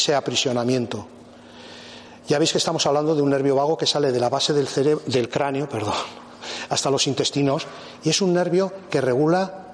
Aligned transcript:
ese 0.00 0.14
aprisionamiento. 0.14 1.06
Ya 2.26 2.38
veis 2.38 2.52
que 2.52 2.58
estamos 2.58 2.86
hablando 2.86 3.14
de 3.14 3.22
un 3.22 3.28
nervio 3.28 3.56
vago 3.56 3.76
que 3.76 3.86
sale 3.86 4.12
de 4.12 4.20
la 4.20 4.28
base 4.28 4.52
del, 4.52 4.68
del 5.06 5.28
cráneo 5.28 5.68
perdón, 5.68 5.94
hasta 6.70 6.90
los 6.90 7.06
intestinos 7.06 7.66
y 8.02 8.08
es 8.08 8.20
un 8.22 8.32
nervio 8.32 8.72
que 8.88 9.00
regula 9.00 9.66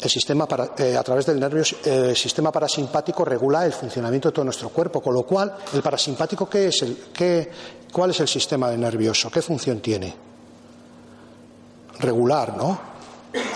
el 0.00 0.10
sistema 0.10 0.46
eh, 0.78 0.96
a 0.96 1.02
través 1.02 1.26
del 1.26 1.40
nervio, 1.40 1.64
eh, 1.84 2.14
sistema 2.14 2.52
parasimpático 2.52 3.24
regula 3.24 3.66
el 3.66 3.72
funcionamiento 3.72 4.28
de 4.28 4.32
todo 4.32 4.44
nuestro 4.44 4.68
cuerpo, 4.68 5.00
con 5.00 5.12
lo 5.12 5.24
cual 5.24 5.56
el 5.72 5.82
parasimpático 5.82 6.48
¿qué 6.48 6.68
es 6.68 6.82
el, 6.82 6.96
qué, 7.12 7.50
cuál 7.92 8.10
es 8.10 8.20
el 8.20 8.28
sistema 8.28 8.70
nervioso, 8.70 9.28
qué 9.30 9.42
función 9.42 9.80
tiene, 9.80 10.14
regular, 11.98 12.56
¿no? 12.56 12.78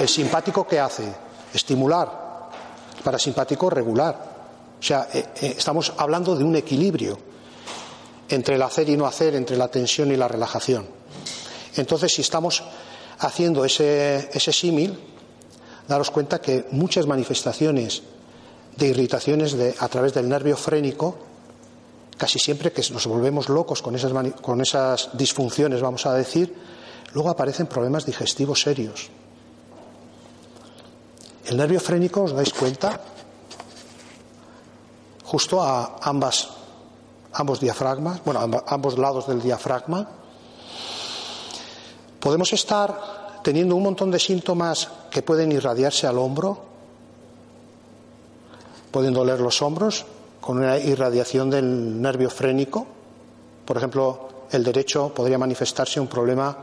El 0.01 0.09
simpático 0.09 0.67
qué 0.67 0.81
hace, 0.81 1.05
estimular, 1.55 2.51
el 2.97 3.03
parasimpático 3.03 3.71
regular. 3.71 4.32
O 4.83 4.85
sea, 4.85 5.07
eh, 5.15 5.55
estamos 5.57 5.93
hablando 5.97 6.35
de 6.35 6.43
un 6.43 6.57
equilibrio 6.57 7.17
entre 8.29 8.57
el 8.57 8.63
hacer 8.63 8.89
y 8.89 8.97
no 8.97 9.07
hacer, 9.07 9.37
entre 9.37 9.57
la 9.57 9.69
tensión 9.69 10.11
y 10.11 10.17
la 10.17 10.27
relajación. 10.27 10.89
Entonces, 11.77 12.13
si 12.13 12.23
estamos 12.23 12.65
haciendo 13.21 13.65
ese, 13.65 14.29
ese 14.33 14.53
símil, 14.53 14.99
daros 15.87 16.11
cuenta 16.11 16.41
que 16.41 16.67
muchas 16.73 17.07
manifestaciones 17.07 18.03
de 18.77 18.89
irritaciones 18.89 19.57
a 19.79 19.87
través 19.87 20.15
del 20.15 20.29
nervio 20.29 20.57
frénico, 20.57 21.17
casi 22.17 22.41
siempre 22.41 22.73
que 22.73 22.83
nos 22.91 23.07
volvemos 23.07 23.49
locos 23.49 23.83
con 23.83 23.95
esas, 23.95 24.13
con 24.41 24.61
esas 24.61 25.11
disfunciones, 25.13 25.81
vamos 25.81 26.07
a 26.07 26.15
decir, 26.15 26.53
luego 27.13 27.31
aparecen 27.31 27.69
problemas 27.69 28.05
digestivos 28.05 28.63
serios. 28.63 29.11
El 31.47 31.57
nervio 31.57 31.79
frénico, 31.79 32.23
¿os 32.23 32.33
dais 32.33 32.53
cuenta? 32.53 33.12
Justo 35.33 35.63
a 35.63 35.97
ambos 36.03 36.51
diafragmas, 37.59 38.23
bueno, 38.23 38.63
ambos 38.67 38.99
lados 38.99 39.27
del 39.27 39.41
diafragma. 39.41 40.07
Podemos 42.21 42.53
estar 42.53 43.41
teniendo 43.43 43.75
un 43.75 43.83
montón 43.83 44.11
de 44.11 44.19
síntomas 44.19 44.91
que 45.11 45.23
pueden 45.23 45.51
irradiarse 45.51 46.07
al 46.07 46.19
hombro, 46.19 46.59
pueden 48.91 49.15
doler 49.15 49.41
los 49.41 49.63
hombros 49.63 50.05
con 50.39 50.59
una 50.59 50.77
irradiación 50.77 51.49
del 51.49 52.03
nervio 52.03 52.29
frénico. 52.29 52.87
Por 53.65 53.79
ejemplo, 53.79 54.29
el 54.51 54.63
derecho 54.63 55.15
podría 55.15 55.39
manifestarse 55.39 55.99
un 55.99 56.09
problema 56.09 56.55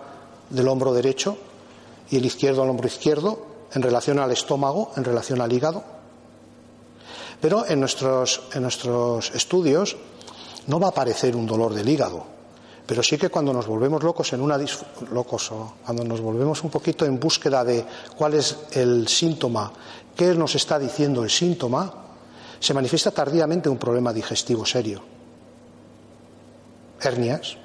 del 0.48 0.68
hombro 0.68 0.94
derecho 0.94 1.36
y 2.12 2.18
el 2.18 2.26
izquierdo 2.28 2.62
al 2.62 2.70
hombro 2.70 2.86
izquierdo 2.86 3.48
en 3.74 3.82
relación 3.82 4.20
al 4.20 4.32
estómago, 4.32 4.92
en 4.96 5.06
relación 5.06 5.42
al 5.42 5.52
hígado. 5.52 5.99
Pero 7.42 7.66
en 7.68 7.80
nuestros, 7.80 8.42
en 8.54 8.64
nuestros 8.64 9.32
estudios 9.32 9.96
no 10.68 10.80
va 10.80 10.88
a 10.88 10.90
aparecer 10.90 11.36
un 11.36 11.46
dolor 11.46 11.74
del 11.74 11.88
hígado, 11.88 12.26
pero 12.86 13.04
sí 13.04 13.18
que 13.18 13.30
cuando 13.30 13.54
nos 13.54 13.68
volvemos 13.68 14.04
locos 14.04 14.34
en 14.34 14.42
una 14.42 14.60
locos 15.12 15.52
cuando 15.86 16.04
nos 16.04 16.22
volvemos 16.22 16.64
un 16.64 16.70
poquito 16.70 17.06
en 17.06 17.20
búsqueda 17.20 17.64
de 17.64 17.86
cuál 18.18 18.34
es 18.34 18.58
el 18.72 19.08
síntoma, 19.08 19.72
qué 20.16 20.34
nos 20.34 20.56
está 20.56 20.80
diciendo 20.80 21.24
el 21.24 21.30
síntoma, 21.30 21.94
se 22.60 22.74
manifiesta 22.74 23.12
tardíamente 23.12 23.70
un 23.70 23.78
problema 23.78 24.12
digestivo 24.12 24.66
serio. 24.66 25.02
Hernias. 27.00 27.58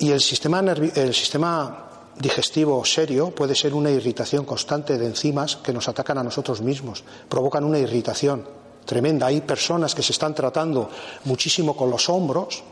Y 0.00 0.10
el 0.10 0.20
sistema, 0.20 0.60
el 0.60 1.14
sistema 1.14 1.87
digestivo 2.20 2.84
serio 2.84 3.30
puede 3.30 3.54
ser 3.54 3.74
una 3.74 3.90
irritación 3.90 4.44
constante 4.44 4.98
de 4.98 5.06
enzimas 5.06 5.56
que 5.56 5.72
nos 5.72 5.88
atacan 5.88 6.18
a 6.18 6.22
nosotros 6.22 6.60
mismos, 6.60 7.04
provocan 7.28 7.64
una 7.64 7.78
irritación 7.78 8.46
tremenda. 8.84 9.26
Hay 9.26 9.40
personas 9.40 9.94
que 9.94 10.02
se 10.02 10.12
están 10.12 10.34
tratando 10.34 10.90
muchísimo 11.24 11.76
con 11.76 11.90
los 11.90 12.08
hombros, 12.08 12.62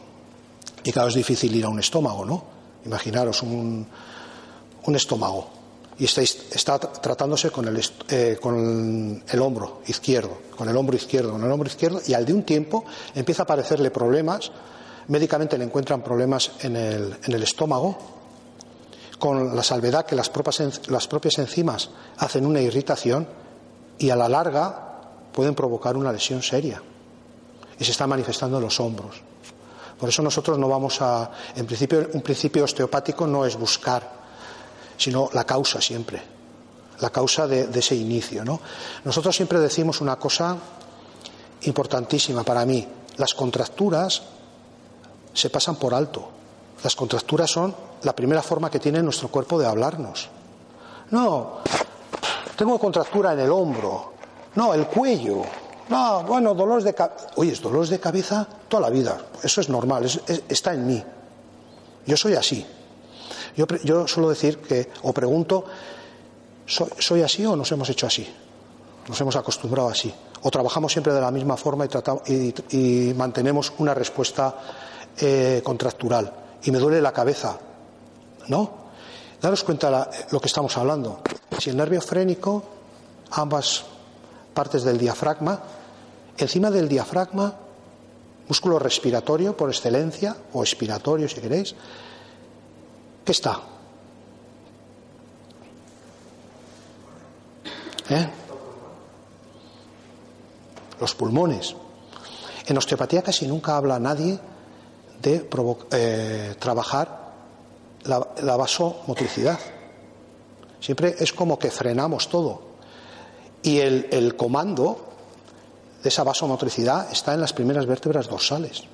y 0.82 0.92
claro, 0.92 1.08
es 1.08 1.14
difícil 1.14 1.54
ir 1.54 1.64
a 1.64 1.68
un 1.68 1.78
estómago, 1.78 2.24
¿no? 2.24 2.44
Imaginaros 2.84 3.42
un, 3.42 3.86
un 4.84 4.96
estómago 4.96 5.56
y 5.98 6.04
está 6.04 6.78
tratándose 6.78 7.50
con 7.50 7.66
el, 7.68 7.82
eh, 8.10 8.38
con 8.40 9.22
el 9.26 9.40
hombro 9.40 9.80
izquierdo, 9.86 10.38
con 10.56 10.68
el 10.68 10.76
hombro 10.76 10.94
izquierdo, 10.94 11.32
con 11.32 11.42
el 11.42 11.50
hombro 11.50 11.68
izquierdo, 11.68 12.00
y 12.06 12.12
al 12.12 12.26
de 12.26 12.34
un 12.34 12.42
tiempo 12.42 12.84
empieza 13.14 13.42
a 13.42 13.44
aparecerle 13.44 13.90
problemas, 13.90 14.50
médicamente 15.08 15.56
le 15.56 15.64
encuentran 15.64 16.02
problemas 16.02 16.50
en 16.60 16.76
el, 16.76 17.16
en 17.24 17.32
el 17.32 17.42
estómago, 17.42 17.96
con 19.18 19.56
la 19.56 19.62
salvedad 19.62 20.04
que 20.04 20.14
las 20.14 20.28
propias, 20.28 20.88
las 20.88 21.08
propias 21.08 21.38
enzimas 21.38 21.90
hacen 22.18 22.46
una 22.46 22.60
irritación 22.60 23.26
y 23.98 24.10
a 24.10 24.16
la 24.16 24.28
larga 24.28 24.86
pueden 25.32 25.54
provocar 25.54 25.96
una 25.96 26.12
lesión 26.12 26.42
seria. 26.42 26.82
Y 27.78 27.84
se 27.84 27.90
está 27.90 28.06
manifestando 28.06 28.56
en 28.56 28.64
los 28.64 28.80
hombros. 28.80 29.22
Por 29.98 30.08
eso 30.08 30.22
nosotros 30.22 30.58
no 30.58 30.68
vamos 30.68 31.00
a, 31.00 31.30
en 31.54 31.66
principio, 31.66 32.08
un 32.12 32.20
principio 32.20 32.64
osteopático 32.64 33.26
no 33.26 33.44
es 33.46 33.56
buscar, 33.56 34.10
sino 34.96 35.30
la 35.32 35.44
causa 35.44 35.80
siempre, 35.80 36.22
la 37.00 37.10
causa 37.10 37.46
de, 37.46 37.68
ese 37.78 37.96
inicio. 37.96 38.44
¿no? 38.44 38.60
Nosotros 39.04 39.34
siempre 39.34 39.58
decimos 39.58 40.00
una 40.00 40.16
cosa 40.16 40.56
importantísima 41.62 42.44
para 42.44 42.64
mí, 42.66 42.86
las 43.16 43.32
contracturas 43.34 44.22
se 45.32 45.50
pasan 45.50 45.76
por 45.76 45.94
alto. 45.94 46.35
Las 46.82 46.94
contracturas 46.94 47.50
son 47.50 47.74
la 48.02 48.14
primera 48.14 48.42
forma 48.42 48.70
que 48.70 48.78
tiene 48.78 49.02
nuestro 49.02 49.28
cuerpo 49.28 49.58
de 49.58 49.66
hablarnos. 49.66 50.28
No, 51.10 51.58
tengo 52.56 52.78
contractura 52.78 53.32
en 53.32 53.40
el 53.40 53.50
hombro, 53.50 54.12
no, 54.54 54.74
el 54.74 54.86
cuello, 54.86 55.42
no, 55.88 56.24
bueno, 56.24 56.54
dolores 56.54 56.84
de 56.84 56.94
cabeza. 56.94 57.28
Oye, 57.36 57.54
dolores 57.54 57.90
de 57.90 58.00
cabeza 58.00 58.46
toda 58.68 58.82
la 58.82 58.90
vida. 58.90 59.18
Eso 59.42 59.60
es 59.60 59.68
normal, 59.68 60.08
está 60.48 60.74
en 60.74 60.86
mí. 60.86 61.02
Yo 62.06 62.16
soy 62.16 62.34
así. 62.34 62.66
Yo, 63.56 63.66
yo 63.84 64.06
suelo 64.06 64.28
decir 64.28 64.58
que, 64.58 64.90
o 65.02 65.12
pregunto, 65.12 65.64
¿soy, 66.66 67.22
así 67.22 67.46
o 67.46 67.56
nos 67.56 67.70
hemos 67.72 67.88
hecho 67.88 68.06
así? 68.06 68.26
Nos 69.08 69.20
hemos 69.20 69.36
acostumbrado 69.36 69.88
así. 69.88 70.12
O 70.42 70.50
trabajamos 70.50 70.92
siempre 70.92 71.12
de 71.12 71.20
la 71.20 71.30
misma 71.30 71.56
forma 71.56 71.86
y, 72.26 72.54
y, 72.70 73.14
mantenemos 73.14 73.72
una 73.78 73.94
respuesta 73.94 74.54
eh, 75.18 75.62
contractural. 75.64 76.32
Y 76.66 76.72
me 76.72 76.78
duele 76.78 77.00
la 77.00 77.12
cabeza. 77.12 77.58
¿No? 78.48 78.70
Daros 79.40 79.62
cuenta 79.62 80.10
lo 80.30 80.40
que 80.40 80.48
estamos 80.48 80.76
hablando. 80.76 81.20
Si 81.58 81.70
el 81.70 81.76
nervio 81.76 82.00
frénico, 82.00 82.62
ambas 83.30 83.84
partes 84.52 84.82
del 84.82 84.98
diafragma, 84.98 85.60
encima 86.36 86.70
del 86.70 86.88
diafragma, 86.88 87.54
músculo 88.48 88.80
respiratorio 88.80 89.56
por 89.56 89.70
excelencia, 89.70 90.36
o 90.52 90.62
expiratorio 90.62 91.28
si 91.28 91.40
queréis, 91.40 91.74
¿qué 93.24 93.32
está? 93.32 93.60
¿Eh? 98.10 98.28
Los 101.00 101.14
pulmones. 101.14 101.76
En 102.66 102.76
osteopatía 102.76 103.22
casi 103.22 103.46
nunca 103.46 103.76
habla 103.76 104.00
nadie 104.00 104.40
de 105.22 105.48
eh, 105.92 106.54
trabajar 106.58 107.32
la, 108.04 108.26
la 108.42 108.56
vasomotricidad. 108.56 109.58
Siempre 110.80 111.16
es 111.18 111.32
como 111.32 111.58
que 111.58 111.70
frenamos 111.70 112.28
todo. 112.28 112.62
Y 113.62 113.80
el, 113.80 114.36
comando 114.36 115.04
de 116.00 116.08
esa 116.08 116.22
vasomotricidad 116.22 117.10
está 117.10 117.34
en 117.34 117.40
las 117.40 117.52
primeras 117.52 117.86
vértebras 117.86 118.28
dorsales. 118.28 118.84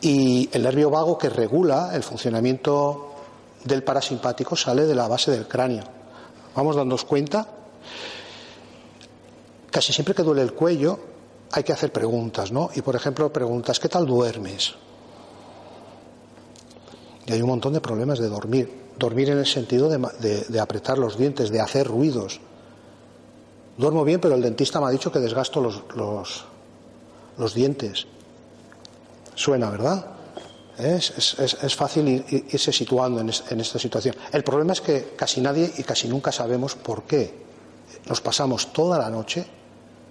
Y 0.00 0.48
el 0.52 0.62
nervio 0.62 0.88
vago 0.88 1.18
que 1.18 1.28
regula 1.28 1.90
el 1.92 2.02
funcionamiento 2.02 3.12
del 3.64 3.82
parasimpático 3.82 4.56
sale 4.56 4.86
de 4.86 4.94
la 4.94 5.08
base 5.08 5.30
del 5.30 5.46
cráneo. 5.46 5.84
Vamos 6.54 6.76
dándonos 6.76 7.04
cuenta. 7.04 7.46
Casi 9.70 9.92
siempre 9.92 10.14
que 10.14 10.22
duele 10.22 10.40
el 10.40 10.54
cuello 10.54 10.98
hay 11.52 11.62
que 11.62 11.72
hacer 11.72 11.92
preguntas, 11.92 12.52
¿no? 12.52 12.70
Y 12.74 12.82
por 12.82 12.94
ejemplo, 12.94 13.32
preguntas, 13.32 13.78
¿qué 13.80 13.88
tal 13.88 14.06
duermes? 14.06 14.74
Y 17.26 17.32
hay 17.32 17.42
un 17.42 17.48
montón 17.48 17.72
de 17.74 17.80
problemas 17.80 18.18
de 18.18 18.28
dormir. 18.28 18.88
Dormir 18.98 19.30
en 19.30 19.38
el 19.38 19.46
sentido 19.46 19.88
de, 19.88 20.60
apretar 20.60 20.98
los 20.98 21.16
dientes, 21.16 21.50
de 21.50 21.60
hacer 21.60 21.86
ruidos. 21.86 22.40
Duermo 23.76 24.02
bien, 24.04 24.20
pero 24.20 24.34
el 24.34 24.42
dentista 24.42 24.80
me 24.80 24.86
ha 24.86 24.90
dicho 24.90 25.12
que 25.12 25.20
desgasto 25.20 25.60
los, 25.60 25.82
los, 25.94 27.54
dientes. 27.54 28.06
Suena, 29.34 29.70
¿verdad? 29.70 30.06
Es, 30.78 31.38
es, 31.38 31.76
fácil 31.76 32.24
irse 32.28 32.72
situando 32.72 33.20
en, 33.20 33.30
en, 33.50 33.60
esta 33.60 33.78
situación. 33.78 34.16
El 34.32 34.42
problema 34.42 34.72
es 34.72 34.80
que 34.80 35.12
casi 35.14 35.40
nadie 35.40 35.72
y 35.76 35.82
casi 35.84 36.08
nunca 36.08 36.32
sabemos 36.32 36.74
por 36.74 37.04
qué 37.04 37.46
nos 38.08 38.20
pasamos 38.20 38.72
toda 38.72 38.98
la 38.98 39.10
noche 39.10 39.46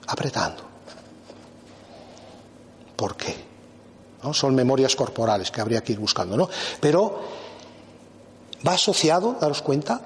apretando. 0.08 0.77
¿Por 2.98 3.16
qué? 3.16 3.34
¿No? 4.24 4.34
Son 4.34 4.54
memorias 4.54 4.96
corporales 4.96 5.52
que 5.52 5.62
habría 5.62 5.82
que 5.82 5.94
ir 5.94 6.00
buscando, 6.00 6.36
¿no? 6.36 6.50
Pero 6.82 7.22
va 8.68 8.74
asociado, 8.74 9.38
daros 9.40 9.62
cuenta, 9.62 10.02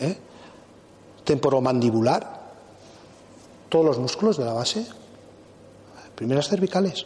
¿eh? 0.00 0.16
temporomandibular, 1.24 2.40
todos 3.68 3.84
los 3.84 3.98
músculos 3.98 4.36
de 4.38 4.44
la 4.44 4.52
base, 4.52 4.86
primeras 6.14 6.48
cervicales. 6.48 7.04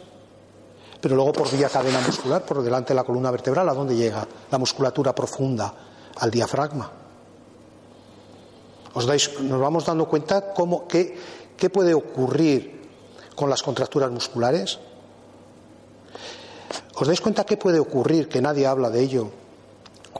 Pero 1.01 1.15
luego 1.15 1.33
por 1.33 1.51
vía 1.51 1.69
cadena 1.69 1.99
muscular, 2.01 2.45
por 2.45 2.61
delante 2.61 2.89
de 2.89 2.95
la 2.95 3.03
columna 3.03 3.31
vertebral, 3.31 3.67
¿a 3.69 3.73
dónde 3.73 3.95
llega? 3.95 4.27
La 4.51 4.57
musculatura 4.57 5.13
profunda, 5.13 5.73
al 6.17 6.29
diafragma. 6.29 6.91
¿Os 8.93 9.05
dais, 9.05 9.39
nos 9.41 9.59
vamos 9.59 9.85
dando 9.85 10.07
cuenta 10.07 10.53
cómo, 10.53 10.87
qué, 10.87 11.17
qué 11.55 11.69
puede 11.69 11.93
ocurrir 11.93 12.76
con 13.37 13.51
las 13.51 13.61
contracturas 13.61 14.09
musculares? 14.09 14.81
¿Os 16.97 17.05
dais 17.05 17.21
cuenta 17.21 17.45
qué 17.45 17.55
puede 17.55 17.77
ocurrir, 17.77 18.25
que 18.25 18.41
nadie 18.41 18.65
habla 18.65 18.89
de 18.89 19.05
ello, 19.05 19.29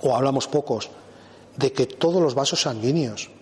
o 0.06 0.14
hablamos 0.14 0.46
pocos, 0.46 0.94
de 1.58 1.74
que 1.74 1.90
todos 1.90 2.22
los 2.22 2.38
vasos 2.38 2.62
sanguíneos, 2.62 3.34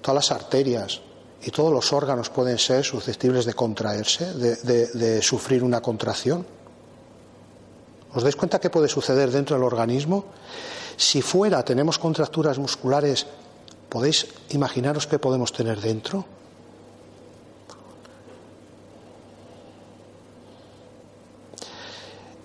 todas 0.00 0.24
las 0.24 0.32
arterias 0.32 1.04
y 1.44 1.52
todos 1.52 1.70
los 1.70 1.92
órganos 1.92 2.32
pueden 2.32 2.56
ser 2.56 2.82
susceptibles 2.82 3.44
de 3.44 3.52
contraerse, 3.52 4.32
de, 4.32 5.20
sufrir 5.20 5.62
una 5.62 5.84
contracción? 5.84 6.48
¿Os 8.16 8.24
dais 8.24 8.40
cuenta 8.40 8.56
qué 8.56 8.72
puede 8.72 8.88
suceder 8.88 9.28
dentro 9.28 9.60
del 9.60 9.68
organismo? 9.68 10.24
Si 10.96 11.20
fuera 11.20 11.60
tenemos 11.60 11.98
contracturas 11.98 12.56
musculares, 12.56 13.26
¿podéis 13.92 14.32
imaginaros 14.56 15.06
qué 15.06 15.18
podemos 15.18 15.52
tener 15.52 15.76
dentro? 15.82 16.24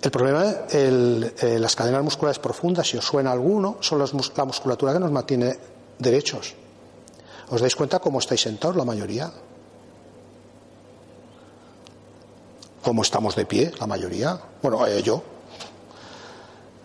El 0.02 0.10
problema, 0.10 0.44
el, 0.70 1.34
eh, 1.40 1.58
las 1.58 1.76
cadenas 1.76 2.02
musculares 2.02 2.38
profundas, 2.38 2.88
si 2.88 2.96
os 2.96 3.04
suena 3.04 3.32
alguno, 3.32 3.76
son 3.80 3.98
la 3.98 4.44
musculatura 4.44 4.94
que 4.94 4.98
nos 4.98 5.10
mantiene 5.12 5.58
derechos. 5.98 6.54
¿Os 7.50 7.60
dais 7.60 7.76
cuenta 7.76 7.98
cómo 7.98 8.18
estáis 8.18 8.40
sentados 8.40 8.76
la 8.76 8.84
mayoría? 8.84 9.30
¿Cómo 12.82 13.02
estamos 13.02 13.36
de 13.36 13.44
pie 13.44 13.72
la 13.78 13.86
mayoría? 13.86 14.40
Bueno, 14.62 14.86
eh, 14.86 15.02
yo. 15.02 15.22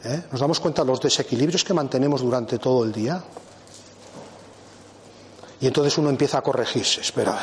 ¿Eh? 0.03 0.23
¿Nos 0.31 0.41
damos 0.41 0.59
cuenta 0.59 0.81
de 0.81 0.87
los 0.87 0.99
desequilibrios 0.99 1.63
que 1.63 1.73
mantenemos 1.73 2.21
durante 2.21 2.59
todo 2.59 2.83
el 2.83 2.91
día? 2.91 3.23
Y 5.61 5.67
entonces 5.67 5.97
uno 5.97 6.09
empieza 6.09 6.39
a 6.39 6.41
corregirse. 6.41 6.99
Espera, 6.99 7.39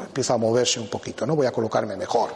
empieza 0.00 0.34
a 0.34 0.38
moverse 0.38 0.80
un 0.80 0.88
poquito, 0.88 1.26
¿no? 1.26 1.36
Voy 1.36 1.46
a 1.46 1.52
colocarme 1.52 1.96
mejor. 1.96 2.30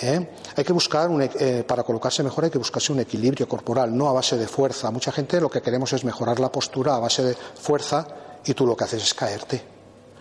¿Eh? 0.00 0.28
Hay 0.54 0.64
que 0.64 0.72
buscar, 0.72 1.08
un, 1.08 1.22
eh, 1.22 1.64
para 1.66 1.82
colocarse 1.82 2.22
mejor, 2.22 2.44
hay 2.44 2.50
que 2.50 2.58
buscarse 2.58 2.92
un 2.92 3.00
equilibrio 3.00 3.48
corporal, 3.48 3.96
no 3.96 4.08
a 4.08 4.12
base 4.12 4.36
de 4.36 4.46
fuerza. 4.46 4.90
Mucha 4.90 5.10
gente 5.10 5.40
lo 5.40 5.50
que 5.50 5.60
queremos 5.60 5.92
es 5.92 6.04
mejorar 6.04 6.38
la 6.38 6.52
postura 6.52 6.94
a 6.94 7.00
base 7.00 7.22
de 7.24 7.34
fuerza 7.34 8.06
y 8.44 8.54
tú 8.54 8.64
lo 8.64 8.76
que 8.76 8.84
haces 8.84 9.02
es 9.02 9.14
caerte. 9.14 9.62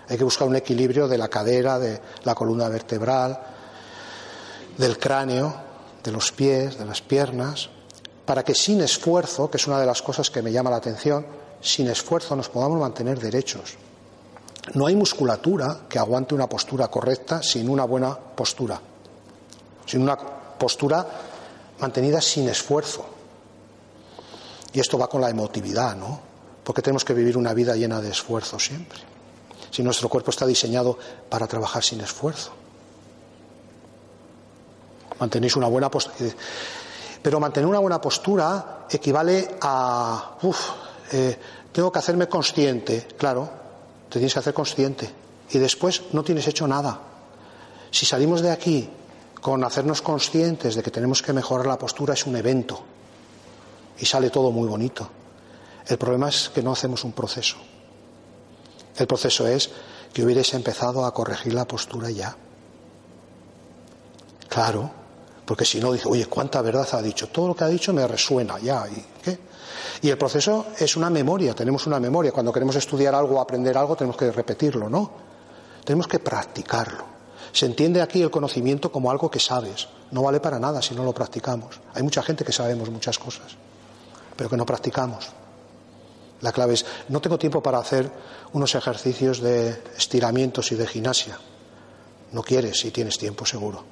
Hay 0.09 0.18
que 0.18 0.24
buscar 0.24 0.47
un 0.47 0.56
equilibrio 0.56 1.07
de 1.07 1.18
la 1.18 1.27
cadera, 1.27 1.77
de 1.77 2.00
la 2.24 2.33
columna 2.33 2.69
vertebral, 2.69 3.39
del 4.77 4.97
cráneo, 4.97 5.53
de 6.03 6.12
los 6.12 6.31
pies, 6.31 6.77
de 6.80 6.85
las 6.85 7.01
piernas, 7.01 7.69
para 8.25 8.44
que 8.44 8.56
sin 8.56 8.81
esfuerzo, 8.81 9.50
que 9.50 9.57
es 9.57 9.68
una 9.68 9.80
de 9.80 9.85
las 9.85 10.01
cosas 10.01 10.31
que 10.31 10.41
me 10.41 10.51
llama 10.51 10.71
la 10.71 10.77
atención, 10.77 11.25
sin 11.62 11.88
esfuerzo 11.88 12.35
nos 12.35 12.50
podamos 12.50 12.80
mantener 12.80 13.19
derechos. 13.19 13.75
No 14.73 14.88
hay 14.88 14.95
musculatura 14.95 15.81
que 15.88 16.00
aguante 16.00 16.33
una 16.33 16.50
postura 16.50 16.88
correcta 16.88 17.44
sin 17.44 17.69
una 17.69 17.83
buena 17.83 18.18
postura 18.18 18.81
sin 19.87 20.03
una 20.03 20.17
postura 20.17 21.07
mantenida 21.79 22.21
sin 22.21 22.47
esfuerzo. 22.49 23.05
Y 24.73 24.79
esto 24.79 24.97
va 24.97 25.09
con 25.09 25.21
la 25.21 25.29
emotividad, 25.29 25.95
¿no? 25.95 26.19
Porque 26.63 26.81
tenemos 26.81 27.05
que 27.05 27.13
vivir 27.13 27.37
una 27.37 27.53
vida 27.53 27.75
llena 27.75 28.01
de 28.01 28.09
esfuerzo 28.09 28.59
siempre. 28.59 28.99
Si 29.71 29.81
nuestro 29.81 30.09
cuerpo 30.09 30.31
está 30.31 30.45
diseñado 30.45 30.97
para 31.29 31.47
trabajar 31.47 31.83
sin 31.83 32.01
esfuerzo. 32.01 32.51
Mantenéis 35.19 35.55
una 35.55 35.67
buena 35.67 35.89
postura. 35.89 36.15
Pero 37.21 37.39
mantener 37.39 37.67
una 37.67 37.79
buena 37.79 37.99
postura 37.99 38.85
equivale 38.89 39.57
a, 39.61 40.37
uff, 40.41 40.69
eh, 41.11 41.37
tengo 41.71 41.91
que 41.91 41.99
hacerme 41.99 42.27
consciente. 42.27 43.07
Claro, 43.17 43.49
te 44.09 44.19
tienes 44.19 44.33
que 44.33 44.39
hacer 44.39 44.53
consciente. 44.53 45.09
Y 45.49 45.57
después 45.57 46.03
no 46.11 46.23
tienes 46.23 46.47
hecho 46.47 46.67
nada. 46.67 46.99
Si 47.89 48.05
salimos 48.05 48.41
de 48.41 48.51
aquí 48.51 48.89
con 49.41 49.63
hacernos 49.63 50.01
conscientes 50.01 50.75
de 50.75 50.83
que 50.83 50.91
tenemos 50.91 51.21
que 51.21 51.33
mejorar 51.33 51.67
la 51.67 51.77
postura 51.77 52.13
es 52.13 52.25
un 52.25 52.35
evento 52.35 52.81
y 53.99 54.05
sale 54.05 54.29
todo 54.29 54.51
muy 54.51 54.67
bonito. 54.67 55.09
El 55.87 55.97
problema 55.97 56.29
es 56.29 56.49
que 56.49 56.61
no 56.61 56.71
hacemos 56.71 57.03
un 57.03 57.13
proceso. 57.13 57.57
El 58.97 59.07
proceso 59.07 59.47
es 59.47 59.69
que 60.13 60.23
hubierais 60.23 60.53
empezado 60.53 61.05
a 61.05 61.13
corregir 61.13 61.53
la 61.53 61.65
postura 61.65 62.09
ya. 62.09 62.35
Claro, 64.49 64.89
porque 65.45 65.65
si 65.65 65.79
no 65.79 65.93
dice, 65.93 66.07
oye, 66.07 66.25
cuánta 66.25 66.61
verdad 66.61 66.87
ha 66.93 67.01
dicho, 67.01 67.29
todo 67.29 67.49
lo 67.49 67.55
que 67.55 67.63
ha 67.63 67.67
dicho 67.67 67.93
me 67.93 68.07
resuena 68.07 68.59
ya. 68.59 68.85
¿Y 68.87 69.05
qué? 69.21 69.39
Y 70.01 70.09
el 70.09 70.17
proceso 70.17 70.67
es 70.77 70.95
una 70.95 71.09
memoria, 71.09 71.53
tenemos 71.53 71.87
una 71.87 71.99
memoria. 71.99 72.31
Cuando 72.31 72.51
queremos 72.51 72.75
estudiar 72.75 73.15
algo 73.15 73.37
o 73.37 73.41
aprender 73.41 73.77
algo, 73.77 73.95
tenemos 73.95 74.17
que 74.17 74.31
repetirlo, 74.31 74.89
¿no? 74.89 75.11
Tenemos 75.83 76.07
que 76.07 76.19
practicarlo. 76.19 77.16
Se 77.51 77.65
entiende 77.65 78.01
aquí 78.01 78.21
el 78.21 78.31
conocimiento 78.31 78.91
como 78.91 79.11
algo 79.11 79.29
que 79.31 79.39
sabes. 79.39 79.88
No 80.11 80.23
vale 80.23 80.39
para 80.39 80.59
nada 80.59 80.81
si 80.81 80.95
no 80.95 81.04
lo 81.04 81.13
practicamos. 81.13 81.80
Hay 81.94 82.04
mucha 82.04 82.21
gente 82.23 82.45
que 82.45 82.51
sabemos 82.51 82.89
muchas 82.89 83.19
cosas, 83.19 83.56
pero 84.35 84.49
que 84.49 84.57
no 84.57 84.66
practicamos. 84.66 85.30
La 86.42 86.51
clave 86.51 86.75
es, 86.75 86.85
no 87.09 87.19
tengo 87.19 87.37
tiempo 87.39 87.63
para 87.63 87.80
hacer 87.80 88.11
unos 88.54 88.75
ejercicios 88.75 89.42
de 89.42 89.81
estiramientos 89.97 90.71
y 90.71 90.75
de 90.75 90.87
gimnasia. 90.87 91.39
No 92.31 92.44
quieres 92.44 92.80
si 92.80 92.92
tienes 92.92 93.18
tiempo, 93.18 93.45
seguro. 93.45 93.83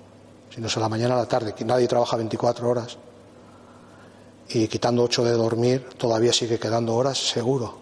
Si 0.53 0.61
no 0.61 0.67
es 0.67 0.77
a 0.77 0.79
la 0.79 0.89
mañana 0.89 1.15
a 1.15 1.17
la 1.17 1.25
tarde, 1.25 1.53
que 1.53 1.65
nadie 1.65 1.87
trabaja 1.87 2.17
24 2.17 2.69
horas. 2.69 2.97
Y 4.49 4.67
quitando 4.67 5.03
8 5.03 5.23
de 5.23 5.31
dormir, 5.31 5.89
todavía 5.97 6.31
sigue 6.31 6.59
quedando 6.59 6.95
horas, 6.95 7.17
seguro. 7.17 7.77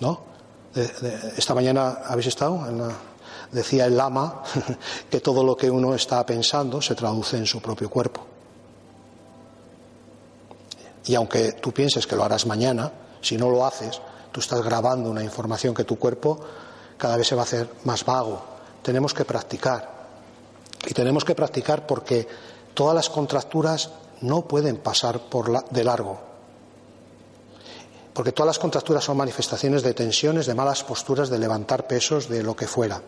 ¿No? 0.00 0.32
esta 0.74 1.54
mañana 1.54 1.98
habéis 2.06 2.28
estado 2.28 2.66
en 2.66 2.78
la, 2.78 2.88
Decía 3.52 3.84
el 3.84 3.96
lama 3.96 4.42
que 5.10 5.20
todo 5.20 5.44
lo 5.44 5.56
que 5.56 5.70
uno 5.70 5.94
está 5.94 6.24
pensando 6.24 6.80
se 6.80 6.94
traduce 6.94 7.36
en 7.36 7.46
su 7.46 7.60
propio 7.60 7.90
cuerpo. 7.90 8.26
Y 11.04 11.14
aunque 11.14 11.52
tú 11.52 11.72
pienses 11.72 12.06
que 12.06 12.16
lo 12.16 12.24
harás 12.24 12.46
mañana, 12.46 12.90
si 13.20 13.36
no 13.36 13.50
lo 13.50 13.66
haces, 13.66 14.00
tú 14.30 14.40
estás 14.40 14.62
grabando 14.62 15.10
una 15.10 15.22
información 15.22 15.74
que 15.74 15.84
tu 15.84 15.98
cuerpo 15.98 16.40
cada 16.96 17.16
vez 17.16 17.26
se 17.26 17.34
va 17.34 17.42
a 17.42 17.44
hacer 17.44 17.68
más 17.84 18.04
vago. 18.04 18.42
Tenemos 18.82 19.12
que 19.12 19.24
practicar. 19.24 20.02
Y 20.86 20.94
tenemos 20.94 21.24
que 21.24 21.34
practicar 21.34 21.86
porque 21.86 22.26
todas 22.74 22.94
las 22.94 23.10
contracturas 23.10 23.90
no 24.20 24.42
pueden 24.42 24.78
pasar 24.78 25.20
por 25.20 25.68
de 25.68 25.84
largo. 25.84 26.20
Porque 28.14 28.32
todas 28.32 28.48
las 28.48 28.58
contracturas 28.58 29.04
son 29.04 29.16
manifestaciones 29.16 29.82
de 29.82 29.94
tensiones, 29.94 30.46
de 30.46 30.54
malas 30.54 30.84
posturas, 30.84 31.30
de 31.30 31.38
levantar 31.38 31.86
pesos, 31.86 32.28
de 32.28 32.42
lo 32.42 32.54
que 32.54 32.66
fuera. 32.66 33.00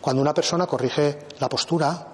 Cuando 0.00 0.22
una 0.22 0.34
persona 0.34 0.66
corrige 0.66 1.26
la 1.38 1.48
postura, 1.48 2.06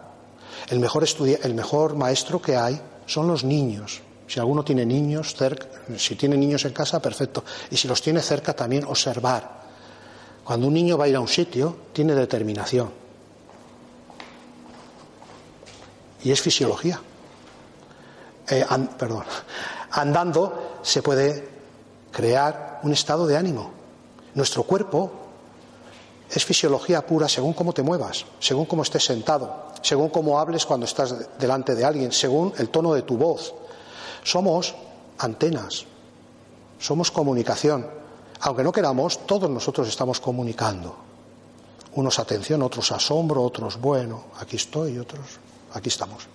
el 0.69 0.81
mejor, 0.81 1.05
el 1.43 1.55
mejor 1.55 1.97
maestro 1.97 2.41
que 2.41 2.57
hay 2.57 2.81
son 3.07 3.29
los 3.29 3.45
niños. 3.45 4.01
Si 4.27 4.41
alguno 4.41 4.65
tiene 4.65 4.87
niños 4.87 5.35
cerca, 5.35 5.67
si 5.97 6.17
tiene 6.17 6.37
niños 6.37 6.65
en 6.65 6.73
casa, 6.73 7.01
perfecto. 7.01 7.45
Y 7.71 7.77
si 7.77 7.89
los 7.89 8.01
tiene 8.01 8.21
cerca, 8.21 8.55
también 8.55 8.85
observar. 8.85 9.65
Cuando 10.45 10.67
un 10.67 10.75
niño 10.75 10.97
va 10.97 11.05
a 11.05 11.09
ir 11.09 11.17
a 11.17 11.21
un 11.21 11.29
sitio, 11.29 11.77
tiene 11.93 12.15
determinación. 12.15 12.91
Y 16.23 16.31
es 16.31 16.41
fisiología. 16.41 17.01
Eh, 18.49 18.65
perdón. 18.99 19.25
Andando 19.91 20.79
se 20.83 21.03
puede 21.03 21.49
crear 22.11 22.81
un 22.83 22.93
estado 22.93 23.27
de 23.27 23.37
ánimo. 23.37 23.71
Nuestro 24.35 24.65
cuerpo 24.65 25.24
es 26.31 26.45
fisiología 26.45 27.07
pura 27.07 27.29
según 27.29 27.53
cómo 27.53 27.73
te 27.73 27.83
muevas, 27.83 28.25
según 28.41 28.67
cómo 28.67 28.83
estés 28.83 29.05
sentado, 29.05 29.73
según 29.83 30.09
cómo 30.09 30.39
hables 30.39 30.67
cuando 30.67 30.87
estás 30.87 31.39
delante 31.39 31.75
de 31.75 31.85
alguien, 31.85 32.13
según 32.13 32.53
el 32.59 32.71
tono 32.71 32.95
de 32.95 33.03
tu 33.03 33.17
voz. 33.17 33.55
Somos 34.23 34.75
antenas, 35.19 35.85
somos 36.79 37.11
comunicación. 37.11 37.87
Aunque 38.41 38.65
no 38.65 38.73
queramos, 38.73 39.27
todos 39.27 39.49
nosotros 39.49 39.89
estamos 39.89 40.21
comunicando. 40.21 40.97
Unos 41.95 42.19
atención, 42.19 42.63
otros 42.63 42.91
asombro, 42.91 43.43
otros 43.43 43.81
bueno, 43.81 44.25
aquí 44.41 44.57
estoy, 44.57 44.99
otros 44.99 45.39
aquí 45.75 45.89
estamos. 45.89 46.27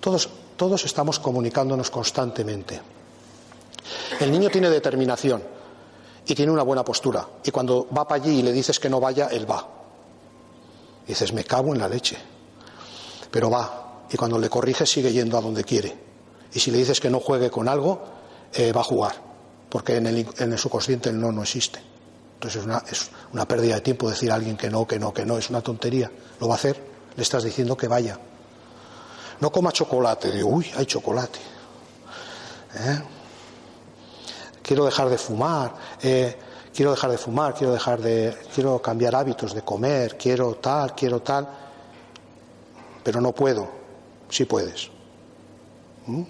Todos, 0.00 0.28
todos 0.56 0.84
estamos 0.84 1.18
comunicándonos 1.18 1.90
constantemente. 1.90 2.80
El 4.20 4.30
niño 4.30 4.50
tiene 4.50 4.68
determinación 4.68 5.55
y 6.26 6.34
tiene 6.34 6.50
una 6.50 6.62
buena 6.62 6.84
postura. 6.84 7.26
Y 7.44 7.50
cuando 7.50 7.86
va 7.96 8.06
para 8.06 8.22
allí 8.22 8.40
y 8.40 8.42
le 8.42 8.52
dices 8.52 8.80
que 8.80 8.90
no 8.90 8.98
vaya, 8.98 9.28
él 9.28 9.48
va. 9.48 9.66
Y 11.04 11.08
dices, 11.08 11.32
me 11.32 11.44
cago 11.44 11.72
en 11.72 11.78
la 11.78 11.88
leche. 11.88 12.16
Pero 13.30 13.50
va. 13.50 14.02
Y 14.10 14.16
cuando 14.16 14.38
le 14.38 14.48
corriges, 14.48 14.90
sigue 14.90 15.12
yendo 15.12 15.38
a 15.38 15.40
donde 15.40 15.62
quiere. 15.62 15.96
Y 16.52 16.58
si 16.58 16.70
le 16.70 16.78
dices 16.78 17.00
que 17.00 17.10
no 17.10 17.20
juegue 17.20 17.50
con 17.50 17.68
algo, 17.68 18.02
eh, 18.52 18.72
va 18.72 18.80
a 18.80 18.84
jugar. 18.84 19.14
Porque 19.68 19.96
en 19.96 20.06
el, 20.08 20.26
en 20.38 20.58
subconsciente 20.58 21.10
el 21.10 21.20
no 21.20 21.30
no 21.30 21.42
existe. 21.42 21.80
Entonces 22.34 22.60
es 22.60 22.66
una, 22.66 22.82
es 22.90 23.10
una 23.32 23.46
pérdida 23.46 23.76
de 23.76 23.80
tiempo 23.80 24.10
decir 24.10 24.30
a 24.32 24.34
alguien 24.34 24.56
que 24.56 24.68
no, 24.68 24.86
que 24.86 24.98
no, 24.98 25.14
que 25.14 25.24
no, 25.24 25.38
es 25.38 25.48
una 25.48 25.60
tontería. 25.60 26.10
Lo 26.40 26.48
va 26.48 26.54
a 26.54 26.56
hacer, 26.56 26.80
le 27.16 27.22
estás 27.22 27.44
diciendo 27.44 27.76
que 27.76 27.88
vaya. 27.88 28.18
No 29.40 29.50
coma 29.50 29.70
chocolate, 29.72 30.32
digo, 30.32 30.48
uy, 30.48 30.70
hay 30.76 30.86
chocolate. 30.86 31.38
¿Eh? 32.74 33.02
Quiero 34.66 34.84
dejar 34.84 35.08
de 35.08 35.16
fumar, 35.16 35.74
eh, 36.02 36.36
quiero 36.74 36.90
dejar 36.90 37.12
de 37.12 37.18
fumar, 37.18 37.54
quiero 37.54 37.72
dejar 37.72 38.00
de, 38.02 38.36
quiero 38.52 38.82
cambiar 38.82 39.14
hábitos 39.14 39.54
de 39.54 39.62
comer, 39.62 40.18
quiero 40.18 40.56
tal, 40.56 40.92
quiero 40.92 41.22
tal, 41.22 41.46
pero 43.04 43.20
no 43.20 43.30
puedo. 43.30 43.68
Sí 44.28 44.44
puedes. 44.44 44.90
¿Mm? 46.06 46.22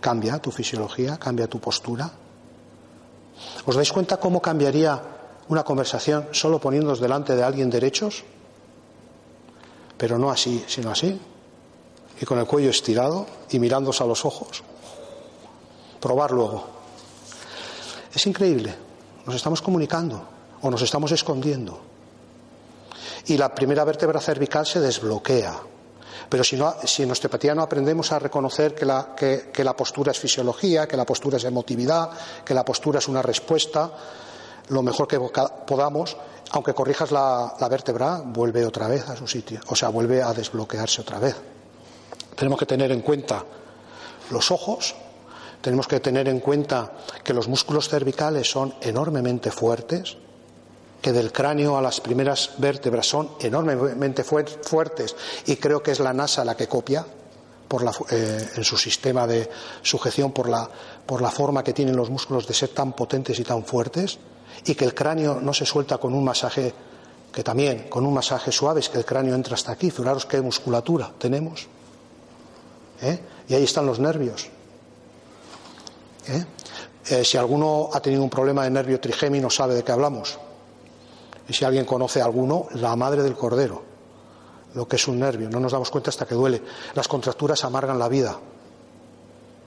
Cambia 0.00 0.40
tu 0.40 0.50
fisiología, 0.50 1.16
cambia 1.16 1.46
tu 1.46 1.60
postura. 1.60 2.10
¿Os 3.64 3.76
dais 3.76 3.92
cuenta 3.92 4.16
cómo 4.16 4.42
cambiaría 4.42 5.00
una 5.46 5.62
conversación 5.62 6.26
solo 6.32 6.58
poniéndoos 6.58 6.98
delante 6.98 7.36
de 7.36 7.44
alguien 7.44 7.70
derechos? 7.70 8.24
Pero 9.96 10.18
no 10.18 10.28
así, 10.28 10.64
sino 10.66 10.90
así. 10.90 11.20
Y 12.20 12.26
con 12.26 12.40
el 12.40 12.46
cuello 12.46 12.70
estirado 12.70 13.26
y 13.50 13.60
mirándose 13.60 14.02
a 14.02 14.06
los 14.08 14.24
ojos. 14.24 14.64
Probar 16.00 16.32
luego. 16.32 16.74
Es 18.16 18.26
increíble. 18.26 18.74
Nos 19.26 19.34
estamos 19.34 19.60
comunicando 19.60 20.22
o 20.62 20.70
nos 20.70 20.80
estamos 20.80 21.12
escondiendo. 21.12 21.78
Y 23.26 23.36
la 23.36 23.54
primera 23.54 23.84
vértebra 23.84 24.22
cervical 24.22 24.64
se 24.64 24.80
desbloquea. 24.80 25.54
Pero 26.30 26.42
si, 26.42 26.56
no, 26.56 26.76
si 26.82 27.02
en 27.02 27.10
osteopatía 27.10 27.54
no 27.54 27.60
aprendemos 27.60 28.10
a 28.12 28.18
reconocer 28.18 28.74
que 28.74 28.86
la, 28.86 29.14
que, 29.14 29.62
la 29.62 29.76
postura 29.76 30.12
es 30.12 30.18
fisiología, 30.18 30.88
que 30.88 30.96
la 30.96 31.04
postura 31.04 31.36
es 31.36 31.44
emotividad, 31.44 32.08
que 32.42 32.54
la 32.54 32.64
postura 32.64 33.00
es 33.00 33.08
una 33.08 33.20
respuesta, 33.20 33.92
lo 34.68 34.82
mejor 34.82 35.06
que 35.06 35.20
podamos, 35.66 36.16
aunque 36.52 36.72
corrijas 36.72 37.12
la, 37.12 37.54
la, 37.60 37.68
vértebra, 37.68 38.22
vuelve 38.24 38.64
otra 38.64 38.88
vez 38.88 39.06
a 39.10 39.14
su 39.14 39.26
sitio, 39.26 39.60
o 39.66 39.76
sea, 39.76 39.90
vuelve 39.90 40.22
a 40.22 40.32
desbloquearse 40.32 41.02
otra 41.02 41.18
vez. 41.18 41.36
Tenemos 42.34 42.58
que 42.58 42.66
tener 42.66 42.90
en 42.92 43.02
cuenta 43.02 43.44
los 44.30 44.50
ojos, 44.50 44.94
tenemos 45.66 45.88
que 45.88 45.98
tener 45.98 46.28
en 46.28 46.38
cuenta 46.38 46.92
que 47.24 47.34
los 47.34 47.48
músculos 47.48 47.88
cervicales 47.88 48.48
son 48.48 48.72
enormemente 48.80 49.50
fuertes, 49.50 50.16
que 51.02 51.12
del 51.12 51.32
cráneo 51.32 51.76
a 51.76 51.82
las 51.82 52.00
primeras 52.00 52.52
vértebras 52.58 53.08
son 53.08 53.32
enormemente 53.40 54.22
fuertes 54.22 55.16
y 55.44 55.56
creo 55.56 55.82
que 55.82 55.90
es 55.90 55.98
la 55.98 56.12
NASA 56.12 56.44
la 56.44 56.56
que 56.56 56.68
copia 56.68 57.04
eh, 57.04 58.48
en 58.54 58.62
su 58.62 58.76
sistema 58.76 59.26
de 59.26 59.50
sujeción 59.82 60.30
por 60.30 60.48
la, 60.48 60.70
por 61.04 61.20
la 61.20 61.32
forma 61.32 61.64
que 61.64 61.72
tienen 61.72 61.96
los 61.96 62.10
músculos 62.10 62.46
de 62.46 62.54
ser 62.54 62.68
tan 62.68 62.92
potentes 62.92 63.36
y 63.40 63.42
tan 63.42 63.64
fuertes 63.64 64.20
y 64.64 64.76
que 64.76 64.84
el 64.84 64.94
cráneo 64.94 65.40
no 65.40 65.52
se 65.52 65.66
suelta 65.66 65.98
con 65.98 66.14
un 66.14 66.22
masaje 66.22 66.72
que 67.32 67.42
también 67.42 67.88
con 67.88 68.06
un 68.06 68.14
masaje 68.14 68.52
suave 68.52 68.78
es 68.78 68.88
que 68.88 68.98
el 68.98 69.04
cráneo 69.04 69.34
entra 69.34 69.54
hasta 69.54 69.72
aquí 69.72 69.90
fijaros 69.90 70.26
qué 70.26 70.40
musculatura 70.40 71.10
tenemos 71.18 71.66
¿Eh? 73.02 73.18
y 73.48 73.54
ahí 73.54 73.64
están 73.64 73.84
los 73.84 73.98
nervios 73.98 74.48
¿Eh? 76.28 76.44
Eh, 77.08 77.24
si 77.24 77.36
alguno 77.36 77.90
ha 77.92 78.00
tenido 78.00 78.22
un 78.22 78.30
problema 78.30 78.64
de 78.64 78.70
nervio 78.70 78.98
trigémino 78.98 79.48
sabe 79.48 79.74
de 79.74 79.84
qué 79.84 79.92
hablamos 79.92 80.38
y 81.48 81.52
si 81.52 81.64
alguien 81.64 81.84
conoce 81.84 82.20
a 82.20 82.24
alguno, 82.24 82.66
la 82.72 82.96
madre 82.96 83.22
del 83.22 83.34
cordero, 83.34 83.82
lo 84.74 84.88
que 84.88 84.96
es 84.96 85.06
un 85.06 85.20
nervio, 85.20 85.48
no 85.48 85.60
nos 85.60 85.72
damos 85.72 85.90
cuenta 85.90 86.10
hasta 86.10 86.26
que 86.26 86.34
duele. 86.34 86.60
Las 86.94 87.06
contracturas 87.06 87.64
amargan 87.64 87.98
la 87.98 88.08
vida. 88.08 88.36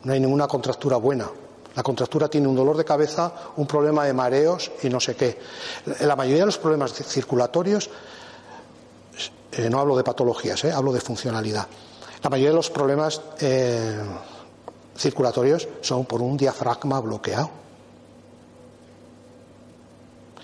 No 0.03 0.13
hay 0.13 0.19
ninguna 0.19 0.47
contractura 0.47 0.97
buena. 0.97 1.29
La 1.75 1.83
contractura 1.83 2.27
tiene 2.27 2.47
un 2.47 2.55
dolor 2.55 2.75
de 2.75 2.83
cabeza, 2.83 3.31
un 3.55 3.65
problema 3.65 4.03
de 4.05 4.13
mareos 4.13 4.71
y 4.83 4.89
no 4.89 4.99
sé 4.99 5.15
qué. 5.15 5.39
La 6.01 6.17
mayoría 6.17 6.41
de 6.41 6.47
los 6.47 6.57
problemas 6.57 6.93
circulatorios, 6.93 7.89
eh, 9.53 9.69
no 9.69 9.79
hablo 9.79 9.95
de 9.95 10.03
patologías, 10.03 10.65
hablo 10.65 10.91
de 10.91 10.99
funcionalidad. 10.99 11.67
La 12.21 12.29
mayoría 12.29 12.49
de 12.49 12.55
los 12.55 12.69
problemas 12.69 13.21
circulatorios 14.99 15.67
son 15.81 16.05
por 16.05 16.21
un 16.21 16.37
diafragma 16.37 16.99
bloqueado. 16.99 17.49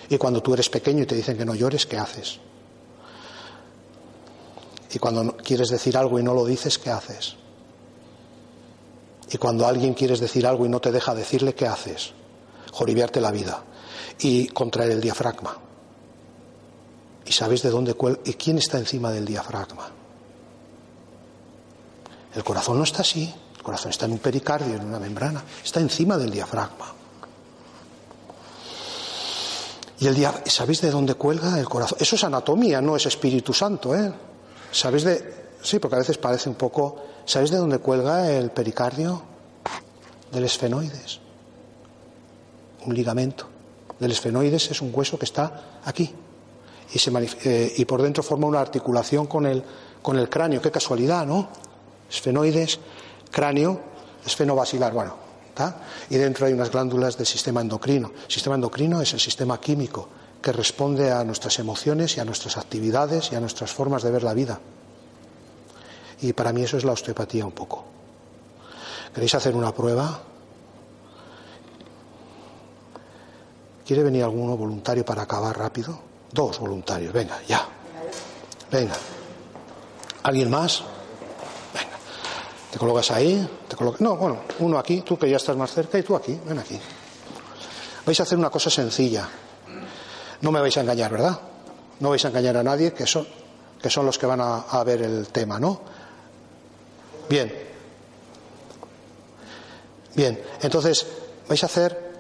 Y 0.10 0.18
cuando 0.18 0.42
tú 0.42 0.54
eres 0.54 0.70
pequeño 0.70 1.04
y 1.04 1.06
te 1.06 1.16
dicen 1.16 1.38
que 1.38 1.46
no 1.46 1.56
llores, 1.56 1.86
¿qué 1.86 1.98
haces? 1.98 2.40
Y 4.94 5.00
cuando 5.00 5.36
quieres 5.38 5.70
decir 5.70 5.98
algo 5.98 6.20
y 6.20 6.24
no 6.24 6.34
lo 6.34 6.46
dices, 6.46 6.78
¿qué 6.78 6.90
haces? 6.90 7.36
Y 9.32 9.38
cuando 9.38 9.66
alguien 9.66 9.94
quieres 9.94 10.20
decir 10.20 10.46
algo 10.46 10.66
y 10.66 10.70
no 10.70 10.80
te 10.80 10.92
deja 10.92 11.16
decirle, 11.16 11.56
¿qué 11.56 11.68
haces? 11.68 12.14
Joribiarte 12.72 13.20
la 13.20 13.32
vida 13.32 13.64
y 14.20 14.48
contraer 14.48 14.92
el 14.92 15.02
diafragma. 15.02 15.58
¿Y 17.26 17.32
sabes 17.32 17.64
de 17.64 17.72
dónde? 17.72 17.96
¿Y 18.26 18.34
quién 18.34 18.60
está 18.60 18.78
encima 18.78 19.12
del 19.12 19.26
diafragma? 19.26 19.90
El 22.36 22.44
corazón 22.44 22.78
no 22.78 22.84
está 22.84 23.02
así, 23.02 23.34
corazón 23.66 23.90
está 23.90 24.06
en 24.06 24.14
un 24.14 24.20
pericardio, 24.20 24.76
en 24.76 24.86
una 24.86 25.00
membrana, 25.00 25.44
está 25.64 25.80
encima 25.80 26.18
del 26.18 26.30
diafragma. 26.30 26.94
Y 30.00 30.08
el 30.08 30.14
día, 30.14 30.34
¿sabéis 30.46 30.82
de 30.82 30.92
dónde 30.92 31.16
cuelga 31.16 31.58
el 31.60 31.68
corazón? 31.68 31.98
Eso 32.00 32.16
es 32.16 32.24
anatomía, 32.24 32.80
no 32.80 32.96
es 32.96 33.06
Espíritu 33.06 33.54
Santo, 33.54 33.96
¿eh? 33.96 34.14
¿Sabéis 34.72 35.04
de.? 35.04 35.46
Sí, 35.64 35.80
porque 35.80 35.96
a 35.96 36.00
veces 36.00 36.18
parece 36.18 36.48
un 36.48 36.56
poco. 36.56 36.98
¿Sabéis 37.26 37.50
de 37.50 37.58
dónde 37.58 37.80
cuelga 37.80 38.30
el 38.30 38.52
pericardio? 38.52 39.24
Del 40.32 40.44
esfenoides. 40.44 41.20
Un 42.86 42.94
ligamento. 42.94 43.48
Del 44.00 44.12
esfenoides 44.12 44.70
es 44.70 44.82
un 44.82 44.92
hueso 44.94 45.18
que 45.18 45.26
está 45.26 45.80
aquí. 45.86 46.14
Y, 46.94 47.00
se 47.00 47.12
eh, 47.46 47.74
y 47.78 47.86
por 47.86 48.02
dentro 48.02 48.22
forma 48.22 48.46
una 48.46 48.60
articulación 48.60 49.26
con 49.26 49.48
el, 49.48 49.64
con 50.04 50.20
el 50.20 50.30
cráneo. 50.30 50.62
Qué 50.62 50.70
casualidad, 50.70 51.26
¿no? 51.26 51.48
Esfenoides, 52.10 52.80
cráneo, 53.32 53.80
esfenobasilar. 54.26 54.94
Bueno, 54.94 55.26
y 56.10 56.18
dentro 56.18 56.46
hay 56.46 56.54
unas 56.54 56.72
glándulas 56.72 57.18
del 57.18 57.26
sistema 57.26 57.62
endocrino. 57.62 58.12
El 58.26 58.32
sistema 58.32 58.56
endocrino 58.56 59.02
es 59.02 59.14
el 59.14 59.20
sistema 59.20 59.60
químico 59.60 60.10
que 60.42 60.52
responde 60.52 61.12
a 61.12 61.24
nuestras 61.24 61.58
emociones 61.60 62.18
y 62.18 62.20
a 62.20 62.26
nuestras 62.26 62.58
actividades 62.58 63.32
y 63.32 63.36
a 63.36 63.40
nuestras 63.40 63.72
formas 63.72 64.04
de 64.04 64.12
ver 64.12 64.24
la 64.24 64.34
vida. 64.34 64.60
Y 66.22 66.34
para 66.34 66.54
mí 66.54 66.64
eso 66.64 66.78
es 66.78 66.84
la 66.84 66.92
osteopatía 66.92 67.46
un 67.46 67.52
poco. 67.52 67.86
¿Queréis 69.14 69.34
hacer 69.36 69.56
una 69.56 69.74
prueba? 69.74 70.20
¿Quiere 73.86 74.04
venir 74.04 74.24
alguno 74.24 74.58
voluntario 74.58 75.06
para 75.06 75.24
acabar 75.24 75.58
rápido? 75.58 75.98
Dos 76.32 76.60
voluntarios, 76.60 77.14
venga, 77.14 77.42
ya. 77.48 77.66
Venga. 78.72 78.96
¿Alguien 80.24 80.50
más? 80.50 80.84
Te 82.76 82.80
colocas 82.80 83.10
ahí, 83.12 83.50
te 83.70 83.78
colocas... 83.78 84.02
No, 84.02 84.18
bueno, 84.18 84.40
uno 84.60 84.78
aquí, 84.78 85.00
tú 85.00 85.18
que 85.18 85.30
ya 85.30 85.38
estás 85.38 85.56
más 85.56 85.72
cerca 85.72 85.98
y 85.98 86.04
tú 86.04 86.14
aquí, 86.14 86.38
ven 86.46 86.60
aquí. 86.60 86.78
Vais 88.06 88.20
a 88.20 88.24
hacer 88.24 88.38
una 88.38 88.50
cosa 88.50 88.70
sencilla. 88.70 89.30
No 90.42 90.52
me 90.52 90.60
vais 90.60 90.76
a 90.76 90.82
engañar, 90.82 91.10
¿verdad? 91.10 91.40
No 92.02 92.10
vais 92.10 92.26
a 92.26 92.28
engañar 92.28 92.58
a 92.58 92.64
nadie, 92.64 92.92
que 92.92 93.08
son, 93.08 93.26
que 93.82 93.90
son 93.90 94.06
los 94.06 94.18
que 94.18 94.26
van 94.26 94.42
a, 94.42 94.84
ver 94.84 95.04
el 95.04 95.30
tema, 95.30 95.58
¿no? 95.58 95.80
Bien. 97.30 97.50
Bien, 100.14 100.44
entonces 100.62 101.08
vais 101.48 101.64
a 101.64 101.68
hacer 101.68 102.20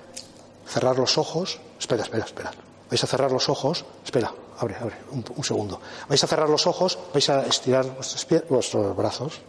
cerrar 0.65 0.97
los 0.97 1.17
ojos. 1.17 1.59
Espera, 1.77 2.03
espera, 2.03 2.24
espera. 2.24 2.51
Vais 2.89 3.03
a 3.03 3.07
cerrar 3.07 3.29
los 3.29 3.50
ojos. 3.50 3.83
Espera, 4.05 4.33
abre, 4.57 4.77
abre, 4.77 4.95
un, 5.12 5.25
un 5.35 5.43
segundo. 5.43 5.81
Vais 6.07 6.24
a 6.24 6.27
cerrar 6.27 6.47
los 6.47 6.65
ojos, 6.65 6.97
vais 7.13 7.29
a 7.29 7.45
estirar 7.45 7.93
vuestros, 7.93 8.24
pies, 8.24 8.47
vuestros 8.47 8.95
brazos. 8.95 9.41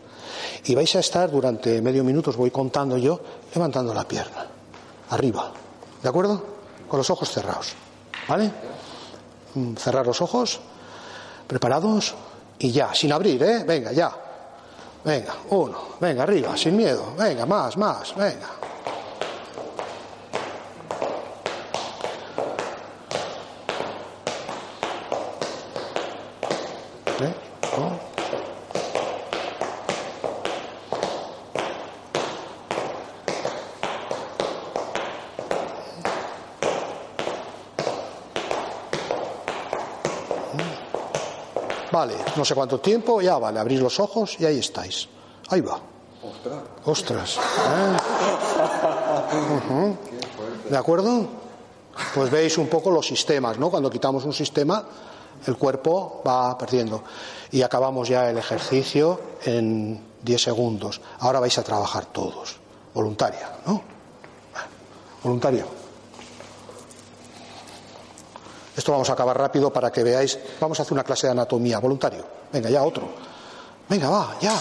Y 0.64 0.74
vais 0.74 0.94
a 0.96 1.00
estar 1.00 1.30
durante 1.30 1.80
medio 1.80 2.04
minuto, 2.04 2.30
os 2.30 2.36
voy 2.36 2.50
contando 2.50 2.96
yo, 2.98 3.20
levantando 3.54 3.94
la 3.94 4.06
pierna, 4.06 4.46
arriba. 5.10 5.52
¿De 6.02 6.08
acuerdo? 6.08 6.42
Con 6.88 6.98
los 6.98 7.10
ojos 7.10 7.30
cerrados. 7.30 7.72
¿Vale? 8.28 8.50
Mm, 9.54 9.74
cerrar 9.74 10.06
los 10.06 10.20
ojos, 10.20 10.60
preparados 11.46 12.14
y 12.58 12.70
ya, 12.70 12.94
sin 12.94 13.12
abrir, 13.12 13.42
¿eh? 13.42 13.64
Venga, 13.64 13.92
ya. 13.92 14.12
Venga, 15.04 15.34
uno, 15.50 15.78
venga, 16.00 16.24
arriba, 16.24 16.56
sin 16.56 16.76
miedo. 16.76 17.14
Venga, 17.16 17.46
más, 17.46 17.76
más, 17.76 18.14
venga. 18.16 18.48
Vale, 42.06 42.24
no 42.36 42.44
sé 42.44 42.54
cuánto 42.54 42.78
tiempo, 42.78 43.20
ya 43.20 43.36
vale, 43.36 43.58
abrís 43.58 43.80
los 43.80 43.98
ojos 43.98 44.36
y 44.38 44.44
ahí 44.44 44.60
estáis. 44.60 45.08
Ahí 45.48 45.60
va. 45.60 45.80
Ostras. 46.84 47.36
¿eh? 49.72 49.96
¿De 50.70 50.76
acuerdo? 50.76 51.26
Pues 52.14 52.30
veis 52.30 52.58
un 52.58 52.68
poco 52.68 52.92
los 52.92 53.04
sistemas, 53.04 53.58
¿no? 53.58 53.70
Cuando 53.70 53.90
quitamos 53.90 54.24
un 54.24 54.32
sistema, 54.32 54.84
el 55.46 55.56
cuerpo 55.56 56.22
va 56.24 56.56
perdiendo. 56.56 57.02
Y 57.50 57.62
acabamos 57.62 58.08
ya 58.08 58.30
el 58.30 58.38
ejercicio 58.38 59.20
en 59.44 60.00
10 60.22 60.42
segundos. 60.42 61.00
Ahora 61.18 61.40
vais 61.40 61.58
a 61.58 61.64
trabajar 61.64 62.06
todos. 62.06 62.56
Voluntaria, 62.94 63.50
¿no? 63.66 63.82
Voluntario. 65.24 65.85
Esto 68.76 68.92
vamos 68.92 69.08
a 69.08 69.14
acabar 69.14 69.38
rápido 69.38 69.72
para 69.72 69.90
que 69.90 70.02
veáis. 70.02 70.38
Vamos 70.60 70.78
a 70.78 70.82
hacer 70.82 70.92
una 70.92 71.02
clase 71.02 71.26
de 71.26 71.32
anatomía. 71.32 71.78
Voluntario. 71.78 72.24
Venga, 72.52 72.68
ya 72.68 72.82
otro. 72.82 73.08
Venga, 73.88 74.10
va, 74.10 74.36
ya. 74.38 74.54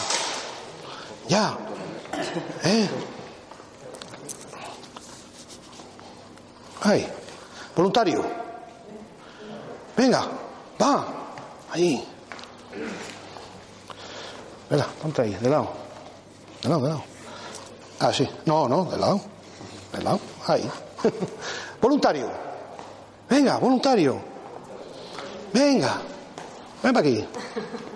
Ya. 1.27 1.57
¿Eh? 2.63 2.89
Ahí. 6.83 7.07
Voluntario. 7.75 8.23
Venga, 9.97 10.25
va. 10.81 11.05
Ahí. 11.71 12.07
Venga, 14.69 14.87
ponte 15.01 15.23
ahí, 15.23 15.33
de 15.35 15.49
lado. 15.49 15.69
De 16.61 16.69
lado, 16.69 16.81
de 16.81 16.87
lado. 16.89 17.03
Ah, 17.99 18.13
sí. 18.13 18.29
No, 18.45 18.69
no, 18.69 18.85
de 18.85 18.97
lado. 18.97 19.19
De 19.91 20.01
lado. 20.01 20.19
Ahí. 20.47 20.69
voluntario. 21.81 22.44
Venga, 23.29 23.57
voluntario. 23.57 24.19
Venga. 25.53 26.01
Ven 26.83 26.93
para 26.93 26.99
aquí. 26.99 27.25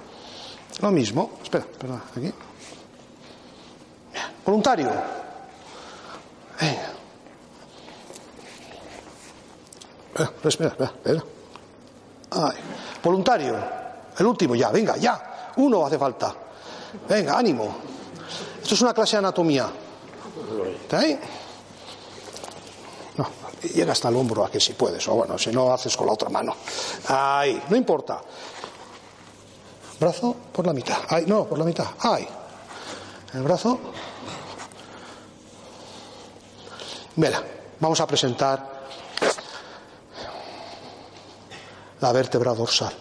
Lo 0.81 0.91
mismo. 0.91 1.31
Espera, 1.43 1.65
espera, 1.69 2.01
aquí. 2.15 2.33
Voluntario. 4.45 4.89
Venga. 6.59 6.89
Espera, 10.13 10.50
espera, 10.50 10.86
espera. 10.86 11.24
Ay. 12.31 12.57
Voluntario. 13.03 13.55
El 14.17 14.25
último, 14.25 14.55
ya, 14.55 14.69
venga, 14.69 14.98
ya. 14.98 15.51
Uno 15.57 15.86
hace 15.86 15.98
falta. 15.98 16.33
Venga, 17.07 17.38
ánimo. 17.38 17.75
Esto 18.62 18.75
es 18.75 18.81
una 18.81 18.93
clase 18.93 19.15
de 19.15 19.19
anatomía. 19.19 19.69
¿Está 20.81 21.00
ahí? 21.00 21.19
Llega 23.61 23.91
hasta 23.91 24.09
el 24.09 24.15
hombro 24.15 24.45
a 24.45 24.49
que 24.51 24.59
si 24.59 24.73
puedes, 24.73 25.07
o 25.07 25.15
bueno, 25.15 25.37
si 25.37 25.51
no 25.51 25.73
haces 25.73 25.95
con 25.97 26.07
la 26.07 26.13
otra 26.13 26.29
mano. 26.29 26.55
Ahí, 27.07 27.61
no 27.69 27.75
importa. 27.75 28.21
Brazo 29.99 30.35
por 30.53 30.65
la 30.65 30.73
mitad. 30.73 30.97
Ahí, 31.09 31.25
no, 31.27 31.45
por 31.45 31.59
la 31.59 31.65
mitad. 31.65 31.87
Ahí. 31.99 32.27
El 33.33 33.41
brazo. 33.43 33.79
Mira, 37.17 37.43
vamos 37.79 37.99
a 37.99 38.07
presentar 38.07 38.79
la 41.99 42.12
vértebra 42.13 42.53
dorsal. 42.53 42.93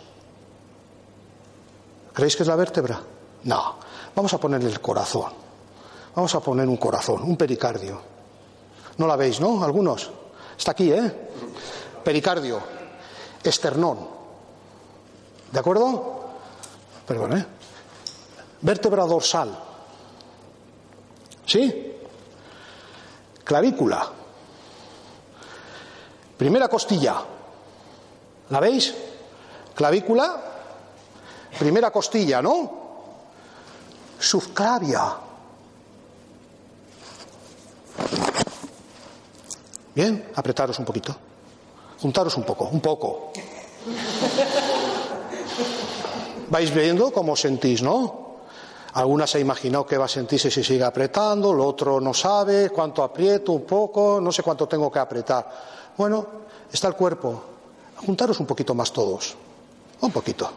¿Creéis 2.12 2.34
que 2.34 2.42
es 2.42 2.48
la 2.48 2.56
vértebra? 2.56 3.00
No. 3.44 3.76
Vamos 4.16 4.34
a 4.34 4.38
ponerle 4.38 4.68
el 4.68 4.80
corazón. 4.80 5.32
Vamos 6.16 6.34
a 6.34 6.40
poner 6.40 6.66
un 6.68 6.76
corazón, 6.76 7.22
un 7.22 7.36
pericardio. 7.36 8.00
¿No 8.96 9.06
la 9.06 9.14
veis, 9.14 9.40
no? 9.40 9.62
Algunos. 9.62 10.10
Está 10.58 10.72
aquí, 10.72 10.90
¿eh? 10.92 11.12
Pericardio. 12.02 12.60
Esternón. 13.42 14.08
¿De 15.52 15.58
acuerdo? 15.58 16.24
Perdón, 17.06 17.38
¿eh? 17.38 17.46
Vértebra 18.60 19.04
dorsal. 19.04 19.56
¿Sí? 21.46 21.94
Clavícula. 23.44 24.10
Primera 26.36 26.68
costilla. 26.68 27.22
¿La 28.50 28.60
veis? 28.60 28.94
Clavícula. 29.74 30.42
Primera 31.58 31.90
costilla, 31.90 32.42
¿no? 32.42 32.78
Subclavia. 34.18 35.27
Bien, 39.94 40.30
apretaros 40.34 40.78
un 40.78 40.84
poquito. 40.84 41.16
Juntaros 42.00 42.36
un 42.36 42.44
poco, 42.44 42.68
un 42.70 42.80
poco. 42.80 43.32
Vais 46.50 46.72
viendo 46.72 47.12
cómo 47.12 47.36
sentís, 47.36 47.82
¿no? 47.82 48.28
Alguna 48.94 49.26
se 49.26 49.38
ha 49.38 49.40
imaginado 49.40 49.86
que 49.86 49.98
va 49.98 50.06
a 50.06 50.08
sentirse 50.08 50.50
si 50.50 50.64
sigue 50.64 50.84
apretando, 50.84 51.52
lo 51.52 51.66
otro 51.66 52.00
no 52.00 52.14
sabe 52.14 52.70
cuánto 52.70 53.02
aprieto, 53.02 53.52
un 53.52 53.64
poco, 53.64 54.20
no 54.20 54.32
sé 54.32 54.42
cuánto 54.42 54.66
tengo 54.66 54.90
que 54.90 54.98
apretar. 54.98 55.48
Bueno, 55.96 56.26
está 56.72 56.88
el 56.88 56.94
cuerpo. 56.94 57.42
Juntaros 57.96 58.40
un 58.40 58.46
poquito 58.46 58.74
más 58.74 58.92
todos. 58.92 59.36
Un 60.00 60.10
poquito. 60.10 60.50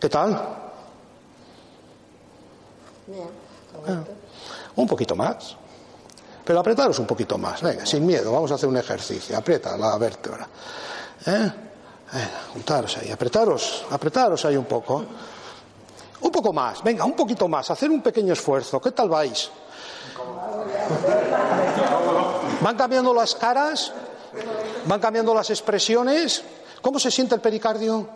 ¿Qué 0.00 0.08
tal? 0.08 0.32
Ah, 3.86 4.04
un 4.76 4.86
poquito 4.86 5.16
más. 5.16 5.56
Pero 6.48 6.60
apretaros 6.60 6.98
un 6.98 7.06
poquito 7.06 7.36
más. 7.36 7.60
Venga, 7.60 7.84
sin 7.84 8.06
miedo, 8.06 8.32
vamos 8.32 8.50
a 8.50 8.54
hacer 8.54 8.70
un 8.70 8.78
ejercicio. 8.78 9.36
Aprieta 9.36 9.76
la 9.76 9.98
vértebra. 9.98 10.48
¿Eh? 11.26 11.52
Venga, 12.10 12.40
juntaros 12.54 12.96
ahí, 12.96 13.10
apretaros, 13.10 13.84
apretaros 13.90 14.46
ahí 14.46 14.56
un 14.56 14.64
poco. 14.64 15.04
Un 16.22 16.30
poco 16.32 16.50
más, 16.54 16.82
venga, 16.82 17.04
un 17.04 17.12
poquito 17.12 17.48
más, 17.48 17.70
hacer 17.70 17.90
un 17.90 18.00
pequeño 18.00 18.32
esfuerzo. 18.32 18.80
¿Qué 18.80 18.92
tal 18.92 19.10
vais? 19.10 19.50
¿Van 22.62 22.76
cambiando 22.78 23.12
las 23.12 23.34
caras? 23.34 23.92
¿Van 24.86 25.00
cambiando 25.00 25.34
las 25.34 25.50
expresiones? 25.50 26.42
¿Cómo 26.80 26.98
se 26.98 27.10
siente 27.10 27.34
el 27.34 27.42
pericardio? 27.42 28.08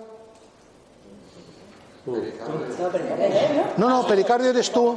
No, 3.77 3.91
no, 3.91 4.07
pericardio 4.07 4.49
eres 4.49 4.73
tú. 4.73 4.97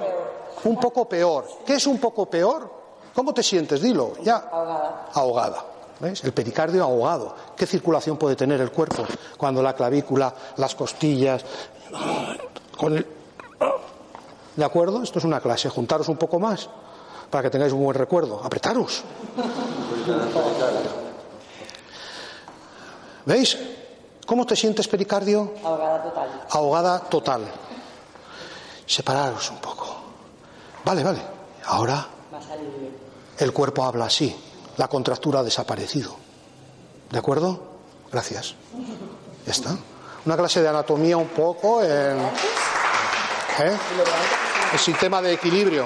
Un 0.64 0.80
poco 0.80 1.10
peor. 1.10 1.46
¿Qué 1.66 1.74
es 1.74 1.86
un 1.86 1.98
poco 1.98 2.28
peor? 2.28 2.75
¿Cómo 3.16 3.34
te 3.34 3.42
sientes? 3.42 3.82
Dilo, 3.82 4.14
ya. 4.22 4.50
Ahogada. 4.52 5.08
Ahogada. 5.14 5.66
¿Ves? 6.02 6.24
El 6.26 6.34
pericardio 6.34 6.84
ahogado. 6.84 7.34
¿Qué 7.56 7.66
circulación 7.66 8.18
puede 8.18 8.36
tener 8.36 8.60
el 8.60 8.72
cuerpo 8.72 9.06
cuando 9.38 9.64
la 9.64 9.74
clavícula, 9.74 10.34
las 10.58 10.76
costillas, 10.76 11.44
con 12.78 12.98
el... 12.98 13.08
¿De 14.58 14.66
acuerdo? 14.66 15.02
Esto 15.02 15.20
es 15.20 15.26
una 15.26 15.40
clase. 15.40 15.70
Juntaros 15.70 16.10
un 16.10 16.18
poco 16.18 16.40
más 16.40 16.70
para 17.30 17.44
que 17.44 17.50
tengáis 17.50 17.72
un 17.72 17.84
buen 17.84 17.96
recuerdo. 17.96 18.42
Apretaros. 18.44 19.04
¿Veis? 23.26 23.58
¿Cómo 24.26 24.46
te 24.46 24.56
sientes 24.56 24.88
pericardio? 24.88 25.54
Ahogada 25.64 26.04
total. 26.04 26.30
Ahogada 26.50 27.00
total. 27.00 27.42
Separaros 28.86 29.50
un 29.52 29.58
poco. 29.58 29.96
Vale, 30.84 31.04
vale. 31.04 31.22
Ahora 31.66 32.08
Va 32.34 32.38
a 32.38 32.42
salir 32.42 32.70
bien. 32.78 32.94
El 33.38 33.54
cuerpo 33.54 33.84
habla 33.84 34.06
así. 34.06 34.36
La 34.78 34.88
contractura 34.88 35.40
ha 35.40 35.44
desaparecido. 35.44 36.16
¿De 37.12 37.18
acuerdo? 37.20 37.62
Gracias. 38.12 38.56
Ya 39.46 39.52
está. 39.52 39.78
Una 40.26 40.36
clase 40.36 40.62
de 40.62 40.68
anatomía 40.68 41.18
un 41.18 41.28
poco 41.30 41.82
en 41.84 42.18
¿eh? 43.60 43.78
el 44.74 44.80
sistema 44.80 45.22
de 45.22 45.34
equilibrio. 45.34 45.86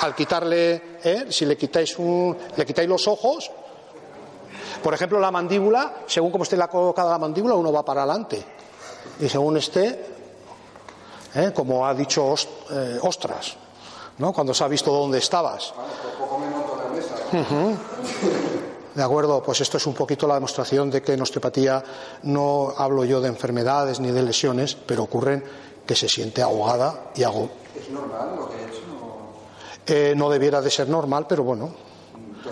Al 0.00 0.14
quitarle, 0.14 0.98
¿eh? 1.02 1.26
si 1.30 1.44
le 1.46 1.56
quitáis, 1.56 1.98
un, 1.98 2.36
le 2.56 2.64
quitáis 2.66 2.88
los 2.88 3.06
ojos, 3.08 3.50
por 4.82 4.94
ejemplo, 4.94 5.18
la 5.18 5.30
mandíbula, 5.30 6.02
según 6.06 6.30
como 6.30 6.44
esté 6.44 6.56
la 6.56 6.68
colocada 6.68 7.10
la 7.10 7.18
mandíbula, 7.18 7.54
uno 7.54 7.72
va 7.72 7.84
para 7.84 8.02
adelante. 8.04 8.44
Y 9.20 9.28
según 9.28 9.56
esté, 9.56 10.06
¿eh? 11.34 11.52
como 11.54 11.84
ha 11.86 11.94
dicho 11.94 12.26
Os- 12.26 12.48
Ostras, 13.02 13.56
¿no? 14.18 14.32
cuando 14.32 14.52
se 14.54 14.64
ha 14.64 14.68
visto 14.68 14.92
dónde 14.92 15.18
estabas. 15.18 15.72
Ujú. 17.32 17.76
De 18.94 19.02
acuerdo, 19.02 19.42
pues 19.42 19.60
esto 19.60 19.76
es 19.76 19.86
un 19.86 19.94
poquito 19.94 20.26
la 20.26 20.34
demostración 20.34 20.90
de 20.90 21.02
que 21.02 21.12
en 21.12 21.22
osteopatía 21.22 21.84
no 22.24 22.72
hablo 22.76 23.04
yo 23.04 23.20
de 23.20 23.28
enfermedades 23.28 24.00
ni 24.00 24.10
de 24.10 24.22
lesiones, 24.22 24.74
pero 24.74 25.04
ocurren 25.04 25.44
que 25.86 25.94
se 25.94 26.08
siente 26.08 26.42
ahogada 26.42 27.10
y 27.14 27.22
hago. 27.22 27.48
¿Es 27.78 27.88
normal 27.90 28.34
lo 28.36 28.48
que 28.48 28.56
he 28.56 28.64
hecho? 28.64 28.78
Eh, 29.86 30.14
no 30.16 30.28
debiera 30.28 30.60
de 30.60 30.70
ser 30.70 30.88
normal, 30.88 31.26
pero 31.28 31.44
bueno, 31.44 31.72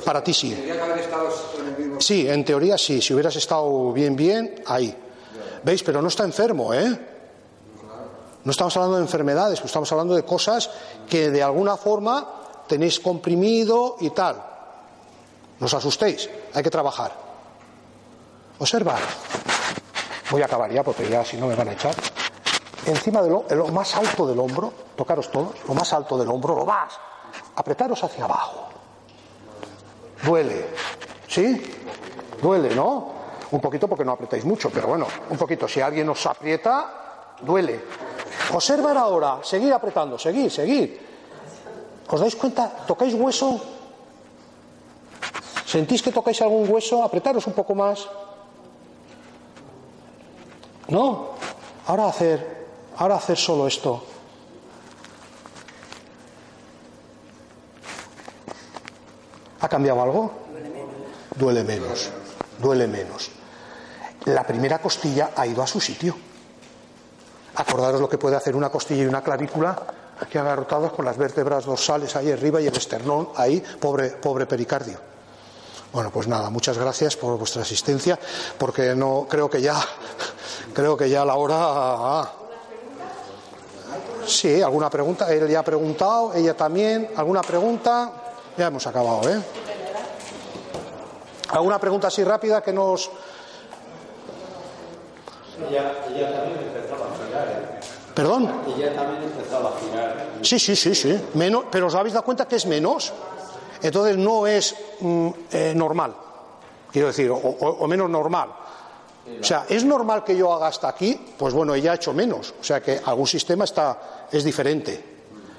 para 0.05 0.23
ti 0.23 0.33
sí. 0.33 0.51
Tendría 0.51 0.75
que 0.75 0.81
haber 0.81 0.99
estado 0.99 1.29
en 1.59 1.67
el 1.67 1.79
mismo. 1.79 2.01
Sí, 2.01 2.29
en 2.29 2.45
teoría 2.45 2.79
sí. 2.79 3.03
Si 3.03 3.13
hubieras 3.13 3.37
estado 3.37 3.93
bien, 3.93 4.15
bien, 4.15 4.63
ahí. 4.67 4.97
¿Veis? 5.65 5.83
Pero 5.83 6.01
no 6.01 6.09
está 6.09 6.25
enfermo, 6.25 6.73
¿eh? 6.73 7.16
No 8.47 8.53
estamos 8.53 8.77
hablando 8.77 8.99
de 8.99 9.03
enfermedades, 9.03 9.61
estamos 9.61 9.91
hablando 9.91 10.15
de 10.15 10.25
cosas 10.25 10.71
que 11.11 11.33
de 11.33 11.43
alguna 11.43 11.77
forma 11.77 12.25
tenéis 12.69 13.01
comprimido 13.01 13.97
y 13.99 14.11
tal. 14.11 14.37
No 15.59 15.67
os 15.67 15.75
asustéis, 15.75 16.31
hay 16.55 16.63
que 16.63 16.71
trabajar. 16.71 17.11
Observar. 18.61 19.01
Voy 20.31 20.43
a 20.43 20.45
acabar 20.45 20.71
ya 20.71 20.85
porque 20.85 21.09
ya 21.09 21.25
si 21.25 21.37
no 21.37 21.49
me 21.49 21.57
van 21.57 21.71
a 21.71 21.73
echar. 21.73 21.97
Encima 22.87 23.21
de 23.21 23.31
lo, 23.31 23.47
lo 23.51 23.67
más 23.67 23.97
alto 23.97 24.25
del 24.29 24.39
hombro, 24.39 24.73
tocaros 24.95 25.29
todos, 25.33 25.57
lo 25.67 25.75
más 25.75 25.93
alto 25.93 26.17
del 26.17 26.29
hombro, 26.29 26.55
lo 26.55 26.65
más. 26.65 26.93
Apretaros 27.57 28.05
hacia 28.05 28.27
abajo. 28.27 28.69
Duele. 30.23 30.69
¿Sí? 31.27 31.61
Duele, 32.41 32.77
¿no? 32.77 33.11
Un 33.51 33.61
poquito 33.61 33.89
porque 33.89 34.05
no 34.05 34.13
apretáis 34.13 34.45
mucho, 34.45 34.71
pero 34.71 34.87
bueno, 34.87 35.09
un 35.31 35.37
poquito. 35.37 35.67
Si 35.67 35.81
alguien 35.81 36.09
os 36.09 36.25
aprieta, 36.27 37.35
duele. 37.41 38.06
Observar 38.53 38.97
ahora, 38.97 39.41
seguir 39.43 39.73
apretando, 39.73 40.19
seguir, 40.19 40.51
seguir. 40.51 41.01
¿Os 42.09 42.21
dais 42.21 42.37
cuenta? 42.37 42.71
¿Tocáis 42.87 43.15
hueso? 43.15 43.59
¿Sentís 45.67 46.01
que 46.03 46.13
tocáis 46.13 46.41
algún 46.41 46.71
hueso? 46.71 47.03
Apretaros 47.03 47.47
un 47.47 47.53
poco 47.53 47.75
más. 47.75 48.07
¿No? 50.89 51.35
Ahora 51.87 52.07
hacer, 52.07 52.67
ahora 52.97 53.17
hacer 53.17 53.37
solo 53.37 53.67
esto. 53.67 54.05
¿Ha 59.61 59.69
cambiado 59.69 60.03
algo? 60.03 60.31
Duele 61.35 61.65
menos, 61.65 62.11
duele 62.59 62.87
menos. 62.87 63.31
La 64.27 64.45
primera 64.45 64.79
costilla 64.79 65.33
ha 65.35 65.47
ido 65.47 65.63
a 65.63 65.67
su 65.67 65.81
sitio. 65.81 66.26
Acordaros 67.57 68.01
lo 68.01 68.09
que 68.09 68.19
puede 68.19 68.37
hacer 68.37 68.55
una 68.55 68.69
costilla 68.69 69.03
y 69.03 69.07
una 69.07 69.23
clavícula 69.23 69.77
aquí 70.21 70.39
agarrotados 70.39 70.93
con 70.93 71.05
las 71.05 71.17
vértebras 71.17 71.65
dorsales 71.65 72.15
ahí 72.17 72.31
arriba 72.31 72.61
y 72.61 72.67
el 72.67 72.77
esternón 72.77 73.31
ahí, 73.37 73.63
pobre, 73.81 74.11
pobre 74.11 74.47
pericardio. 74.47 74.99
Bueno, 75.93 76.11
pues 76.11 76.29
nada, 76.29 76.51
muchas 76.51 76.77
gracias 76.77 77.17
por 77.17 77.39
vuestra 77.39 77.63
asistencia, 77.63 78.19
porque 78.59 78.95
no 78.95 79.27
creo 79.29 79.49
que 79.49 79.63
ya 79.63 79.77
creo 80.75 80.97
que 80.97 81.09
ya 81.09 81.25
la 81.25 81.35
hora 81.37 81.57
ah. 81.59 82.33
Sí, 84.27 84.61
alguna 84.61 84.91
pregunta, 84.91 85.33
él 85.33 85.49
ya 85.49 85.61
ha 85.61 85.63
preguntado, 85.63 86.35
ella 86.35 86.55
también, 86.55 87.11
alguna 87.17 87.43
pregunta, 87.43 88.11
ya 88.59 88.67
hemos 88.67 88.87
acabado, 88.87 89.31
¿eh? 89.31 89.41
¿Alguna 91.51 91.79
pregunta 91.79 92.09
así 92.09 92.25
rápida 92.25 92.61
que 92.61 92.73
nos 92.73 93.09
ella. 95.71 95.93
¿Perdón? 98.17 98.51
Ella 98.77 98.95
también 98.97 99.23
empezaba 99.25 99.69
a 99.69 99.73
girar. 99.79 100.27
Sí, 100.41 100.59
sí, 100.59 100.75
sí, 100.75 100.95
sí. 100.95 101.21
Menos, 101.35 101.65
pero 101.71 101.87
os 101.87 101.95
habéis 101.95 102.15
dado 102.15 102.25
cuenta 102.25 102.49
que 102.49 102.57
es 102.57 102.65
menos. 102.65 103.13
Entonces 103.83 104.17
no 104.17 104.47
es 104.47 104.75
mm, 105.01 105.29
eh, 105.53 105.73
normal. 105.77 106.17
Quiero 106.91 107.09
decir, 107.09 107.31
o, 107.31 107.37
o- 107.37 107.77
o 107.85 107.87
menos 107.87 108.09
normal. 108.09 108.49
O 109.41 109.45
sea, 109.45 109.67
¿es 109.69 109.85
normal 109.85 110.25
que 110.25 110.35
yo 110.37 110.51
haga 110.55 110.69
hasta 110.69 110.89
aquí? 110.89 111.21
Pues 111.37 111.53
bueno, 111.53 111.75
ella 111.75 111.93
ha 111.93 111.95
hecho 111.97 112.15
menos. 112.15 112.55
O 112.59 112.65
sea 112.65 112.81
que 112.81 113.01
algún 113.05 113.27
sistema 113.27 113.65
está, 113.65 114.27
es 114.33 114.45
diferente. 114.45 115.15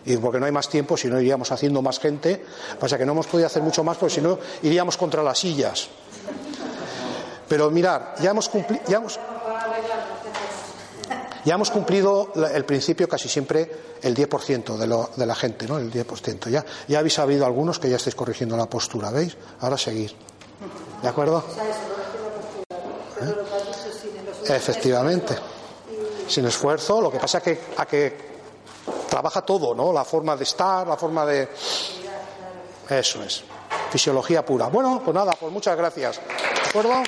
Y 0.05 0.17
porque 0.17 0.39
no 0.39 0.45
hay 0.47 0.51
más 0.53 0.67
tiempo, 0.69 0.95
si 0.97 1.09
no 1.09 1.19
iríamos 1.21 1.51
haciendo 1.51 1.81
más 1.83 1.99
gente. 1.99 2.43
Pasa 2.79 2.97
que 2.97 3.05
no 3.05 3.11
hemos 3.11 3.27
podido 3.27 3.45
hacer 3.45 3.61
mucho 3.61 3.83
más, 3.83 3.97
porque 3.97 4.15
si 4.15 4.21
no 4.21 4.39
iríamos 4.63 4.97
contra 4.97 5.21
las 5.21 5.37
sillas. 5.37 5.89
Pero 7.47 7.69
mirar, 7.69 8.15
ya 8.21 8.31
hemos 8.31 8.49
cumplido. 8.49 8.81
Ya 8.87 8.97
hemos, 8.97 9.19
ya 11.47 11.55
hemos 11.55 11.71
cumplido 11.71 12.33
el 12.53 12.65
principio 12.65 13.07
casi 13.07 13.29
siempre 13.29 13.71
el 14.01 14.13
10% 14.13 14.75
de, 14.75 14.85
lo- 14.85 15.09
de 15.15 15.25
la 15.25 15.33
gente, 15.33 15.65
¿no? 15.65 15.77
El 15.77 15.89
10%. 15.91 16.49
Ya, 16.49 16.65
ya 16.89 16.99
habéis 16.99 17.13
sabido 17.13 17.45
algunos 17.45 17.79
que 17.79 17.89
ya 17.89 17.95
estáis 17.95 18.15
corrigiendo 18.15 18.57
la 18.57 18.65
postura, 18.69 19.11
¿veis? 19.11 19.37
Ahora 19.61 19.77
seguir. 19.77 20.13
¿De 21.01 21.07
acuerdo? 21.07 21.41
¿Eh? 23.21 24.53
Efectivamente. 24.55 25.35
Sin 26.27 26.45
esfuerzo, 26.45 26.99
lo 26.99 27.09
que 27.09 27.17
pasa 27.19 27.39
que 27.41 27.57
a 27.77 27.85
que 27.85 28.27
trabaja 29.09 29.41
todo, 29.43 29.73
¿no? 29.73 29.93
La 29.93 30.03
forma 30.03 30.35
de 30.35 30.43
estar, 30.43 30.85
la 30.85 30.97
forma 30.97 31.25
de. 31.25 31.47
Eso 32.89 33.23
es. 33.23 33.43
Fisiología 33.89 34.45
pura. 34.45 34.67
Bueno, 34.67 35.01
pues 35.03 35.15
nada, 35.15 35.31
pues 35.39 35.51
muchas 35.53 35.77
gracias. 35.77 36.17
¿De 36.17 36.69
acuerdo? 36.69 37.03